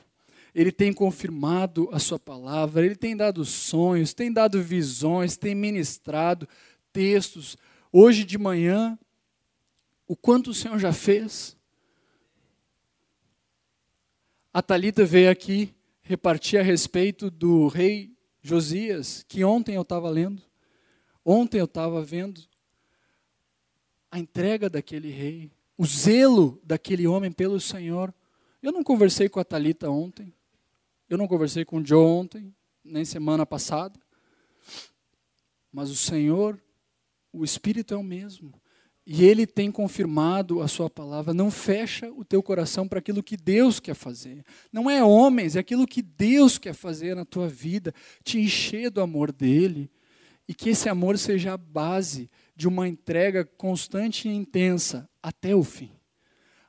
Ele 0.52 0.72
tem 0.72 0.92
confirmado 0.92 1.88
a 1.92 2.00
sua 2.00 2.18
palavra, 2.18 2.84
ele 2.84 2.96
tem 2.96 3.16
dado 3.16 3.44
sonhos, 3.44 4.12
tem 4.12 4.32
dado 4.32 4.60
visões, 4.60 5.36
tem 5.36 5.54
ministrado 5.54 6.48
textos. 6.92 7.56
Hoje 7.92 8.24
de 8.24 8.36
manhã, 8.36 8.98
o 10.10 10.16
quanto 10.16 10.50
o 10.50 10.54
Senhor 10.54 10.76
já 10.76 10.92
fez. 10.92 11.56
A 14.52 14.60
Talita 14.60 15.04
veio 15.04 15.30
aqui 15.30 15.72
repartir 16.02 16.58
a 16.58 16.64
respeito 16.64 17.30
do 17.30 17.68
rei 17.68 18.12
Josias, 18.42 19.24
que 19.28 19.44
ontem 19.44 19.76
eu 19.76 19.82
estava 19.82 20.10
lendo, 20.10 20.42
ontem 21.24 21.60
eu 21.60 21.66
estava 21.66 22.02
vendo 22.02 22.42
a 24.10 24.18
entrega 24.18 24.68
daquele 24.68 25.12
rei, 25.12 25.52
o 25.78 25.86
zelo 25.86 26.60
daquele 26.64 27.06
homem 27.06 27.30
pelo 27.30 27.60
Senhor. 27.60 28.12
Eu 28.60 28.72
não 28.72 28.82
conversei 28.82 29.28
com 29.28 29.38
a 29.38 29.44
Talita 29.44 29.88
ontem, 29.88 30.34
eu 31.08 31.16
não 31.16 31.28
conversei 31.28 31.64
com 31.64 31.78
o 31.78 31.86
Joe 31.86 32.04
ontem, 32.04 32.52
nem 32.82 33.04
semana 33.04 33.46
passada, 33.46 33.96
mas 35.70 35.88
o 35.88 35.96
Senhor, 35.96 36.60
o 37.32 37.44
Espírito 37.44 37.94
é 37.94 37.96
o 37.96 38.02
mesmo. 38.02 38.59
E 39.12 39.24
ele 39.24 39.44
tem 39.44 39.72
confirmado 39.72 40.62
a 40.62 40.68
sua 40.68 40.88
palavra. 40.88 41.34
Não 41.34 41.50
fecha 41.50 42.08
o 42.12 42.24
teu 42.24 42.40
coração 42.40 42.86
para 42.86 43.00
aquilo 43.00 43.24
que 43.24 43.36
Deus 43.36 43.80
quer 43.80 43.94
fazer. 43.94 44.44
Não 44.72 44.88
é 44.88 45.02
homens, 45.02 45.56
é 45.56 45.58
aquilo 45.58 45.84
que 45.84 46.00
Deus 46.00 46.58
quer 46.58 46.74
fazer 46.74 47.16
na 47.16 47.24
tua 47.24 47.48
vida. 47.48 47.92
Te 48.22 48.38
encher 48.38 48.88
do 48.88 49.00
amor 49.00 49.32
dele. 49.32 49.90
E 50.46 50.54
que 50.54 50.68
esse 50.68 50.88
amor 50.88 51.18
seja 51.18 51.54
a 51.54 51.56
base 51.56 52.30
de 52.54 52.68
uma 52.68 52.86
entrega 52.86 53.44
constante 53.44 54.28
e 54.28 54.32
intensa 54.32 55.10
até 55.20 55.56
o 55.56 55.64
fim. 55.64 55.90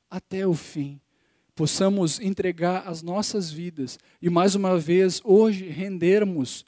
Até 0.10 0.48
o 0.48 0.56
fim. 0.56 1.00
Possamos 1.54 2.20
entregar 2.20 2.88
as 2.88 3.04
nossas 3.04 3.52
vidas 3.52 4.00
e, 4.20 4.32
mais 4.32 4.56
uma 4.56 4.80
vez, 4.80 5.22
hoje 5.24 5.68
rendermos 5.68 6.66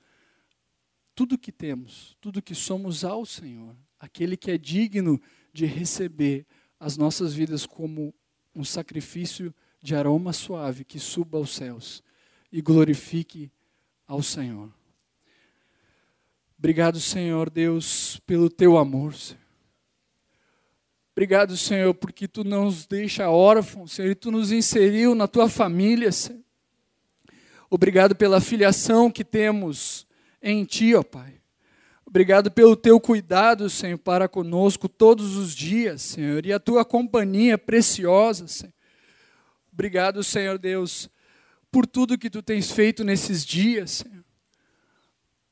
tudo 1.15 1.36
que 1.36 1.51
temos, 1.51 2.15
tudo 2.21 2.43
que 2.43 2.53
somos 2.53 3.03
ao 3.03 3.25
Senhor, 3.25 3.75
aquele 3.99 4.38
que 4.38 4.51
é 4.51 4.57
digno 4.57 5.19
de 5.53 5.65
receber 5.65 6.45
as 6.79 6.97
nossas 6.97 7.33
vidas 7.33 7.65
como 7.65 8.13
um 8.55 8.63
sacrifício 8.63 9.53
de 9.81 9.95
aroma 9.95 10.33
suave 10.33 10.83
que 10.83 10.99
suba 10.99 11.37
aos 11.37 11.51
céus 11.53 12.03
e 12.51 12.61
glorifique 12.61 13.51
ao 14.07 14.21
Senhor. 14.21 14.69
Obrigado, 16.57 16.99
Senhor 16.99 17.49
Deus, 17.49 18.19
pelo 18.25 18.49
teu 18.49 18.77
amor, 18.77 19.13
Senhor. 19.13 19.43
Obrigado, 21.11 21.55
Senhor, 21.55 21.93
porque 21.93 22.27
tu 22.27 22.43
não 22.43 22.65
nos 22.65 22.87
deixa 22.87 23.29
órfãos, 23.29 23.91
Senhor, 23.91 24.09
e 24.09 24.15
tu 24.15 24.31
nos 24.31 24.51
inseriu 24.51 25.13
na 25.13 25.27
tua 25.27 25.47
família, 25.47 26.11
Senhor. 26.11 26.41
Obrigado 27.69 28.15
pela 28.15 28.41
filiação 28.41 29.11
que 29.11 29.23
temos 29.23 30.07
em 30.41 30.65
ti, 30.65 30.95
ó 30.95 31.03
Pai. 31.03 31.42
Obrigado 32.13 32.52
pelo 32.52 32.76
teu 32.76 32.99
cuidado, 32.99 33.67
Senhor, 33.71 33.97
para 33.97 34.28
conosco 34.30 34.88
todos 34.88 35.36
os 35.36 35.56
dias, 35.56 35.99
Senhor, 36.04 36.45
e 36.45 36.54
a 36.54 36.60
tua 36.60 36.86
companhia 36.86 37.58
preciosa, 37.58 38.47
Senhor. 38.47 38.71
Obrigado, 39.73 40.23
Senhor 40.23 40.60
Deus, 40.60 41.10
por 41.71 41.88
tudo 41.88 42.15
que 42.15 42.30
tu 42.30 42.43
tens 42.43 42.69
feito 42.69 43.04
nesses 43.04 43.43
dias, 43.43 43.89
Senhor. 43.89 44.23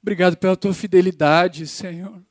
Obrigado 0.03 0.37
pela 0.37 0.55
tua 0.55 0.71
fidelidade, 0.71 1.65
Senhor. 1.65 2.21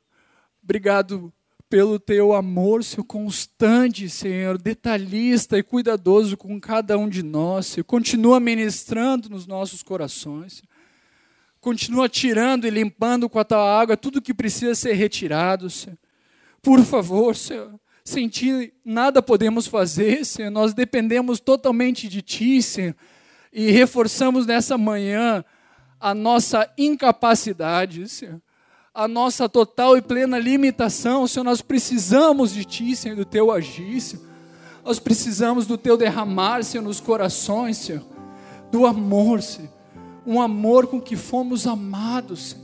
Obrigado 0.63 1.33
pelo 1.69 1.99
teu 1.99 2.31
amor, 2.31 2.85
Senhor, 2.85 3.03
constante, 3.03 4.09
Senhor, 4.09 4.57
detalhista 4.57 5.57
e 5.57 5.63
cuidadoso 5.63 6.37
com 6.37 6.57
cada 6.57 6.97
um 6.97 7.09
de 7.09 7.21
nós, 7.21 7.65
Senhor. 7.65 7.83
Continua 7.83 8.39
ministrando 8.39 9.27
nos 9.27 9.45
nossos 9.45 9.83
corações, 9.83 10.53
Senhor. 10.53 10.70
Continua 11.61 12.09
tirando 12.09 12.65
e 12.65 12.71
limpando 12.71 13.29
com 13.29 13.37
a 13.37 13.43
tua 13.43 13.79
água 13.79 13.95
tudo 13.95 14.19
que 14.19 14.33
precisa 14.33 14.73
ser 14.73 14.93
retirado, 14.93 15.69
Senhor. 15.69 15.97
Por 16.59 16.83
favor, 16.83 17.35
Senhor. 17.35 17.79
Sem 18.03 18.27
ti 18.27 18.73
nada 18.83 19.21
podemos 19.21 19.67
fazer, 19.67 20.25
Senhor. 20.25 20.49
Nós 20.49 20.73
dependemos 20.73 21.39
totalmente 21.39 22.07
de 22.07 22.23
ti, 22.23 22.63
Senhor. 22.63 22.95
E 23.53 23.69
reforçamos 23.69 24.47
nessa 24.47 24.75
manhã 24.75 25.45
a 25.99 26.15
nossa 26.15 26.67
incapacidade, 26.75 28.09
Senhor. 28.09 28.41
A 28.91 29.07
nossa 29.07 29.47
total 29.47 29.95
e 29.95 30.01
plena 30.01 30.39
limitação, 30.39 31.27
Senhor. 31.27 31.43
Nós 31.43 31.61
precisamos 31.61 32.51
de 32.53 32.65
ti, 32.65 32.95
Senhor, 32.95 33.15
do 33.15 33.23
teu 33.23 33.51
agir, 33.51 34.01
Senhor. 34.01 34.25
Nós 34.83 34.97
precisamos 34.97 35.67
do 35.67 35.77
teu 35.77 35.95
derramar, 35.95 36.63
Senhor, 36.63 36.83
nos 36.83 36.99
corações, 36.99 37.77
Senhor. 37.77 38.03
Do 38.71 38.87
amor, 38.87 39.43
Senhor 39.43 39.80
um 40.25 40.41
amor 40.41 40.87
com 40.87 41.01
que 41.01 41.15
fomos 41.15 41.65
amados, 41.67 42.55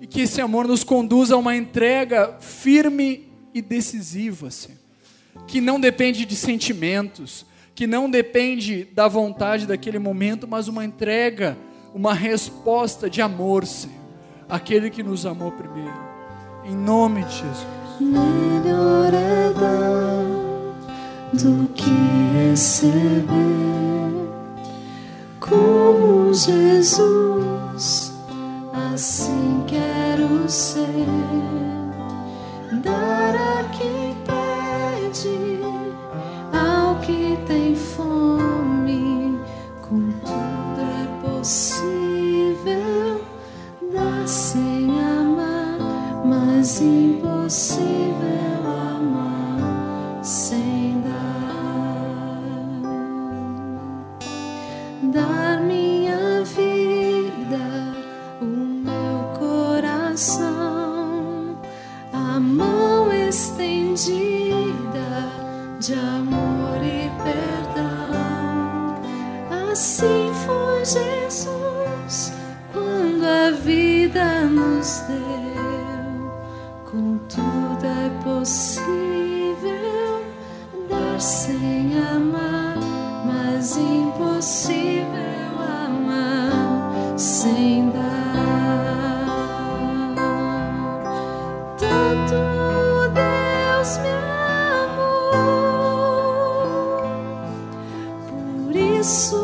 e 0.00 0.06
que 0.06 0.22
esse 0.22 0.40
amor 0.40 0.66
nos 0.66 0.84
conduza 0.84 1.34
a 1.34 1.38
uma 1.38 1.56
entrega 1.56 2.36
firme 2.40 3.28
e 3.52 3.62
decisiva, 3.62 4.50
Senhor. 4.50 4.78
que 5.46 5.60
não 5.60 5.80
depende 5.80 6.24
de 6.24 6.36
sentimentos, 6.36 7.44
que 7.74 7.86
não 7.86 8.08
depende 8.08 8.84
da 8.84 9.08
vontade 9.08 9.66
daquele 9.66 9.98
momento, 9.98 10.46
mas 10.46 10.68
uma 10.68 10.84
entrega, 10.84 11.56
uma 11.92 12.14
resposta 12.14 13.10
de 13.10 13.20
amor, 13.20 13.66
Senhor, 13.66 13.96
aquele 14.48 14.90
que 14.90 15.02
nos 15.02 15.26
amou 15.26 15.50
primeiro. 15.50 16.14
Em 16.64 16.74
nome 16.74 17.24
de 17.24 17.32
Jesus. 17.32 17.66
Melhor 18.00 19.12
é 19.12 19.52
dar 19.52 20.34
do 21.32 21.68
que 21.74 21.90
receber 22.48 23.93
como 25.48 26.32
Jesus, 26.32 28.12
assim 28.72 29.64
quero 29.66 30.48
ser. 30.48 31.53
Isso 99.04 99.43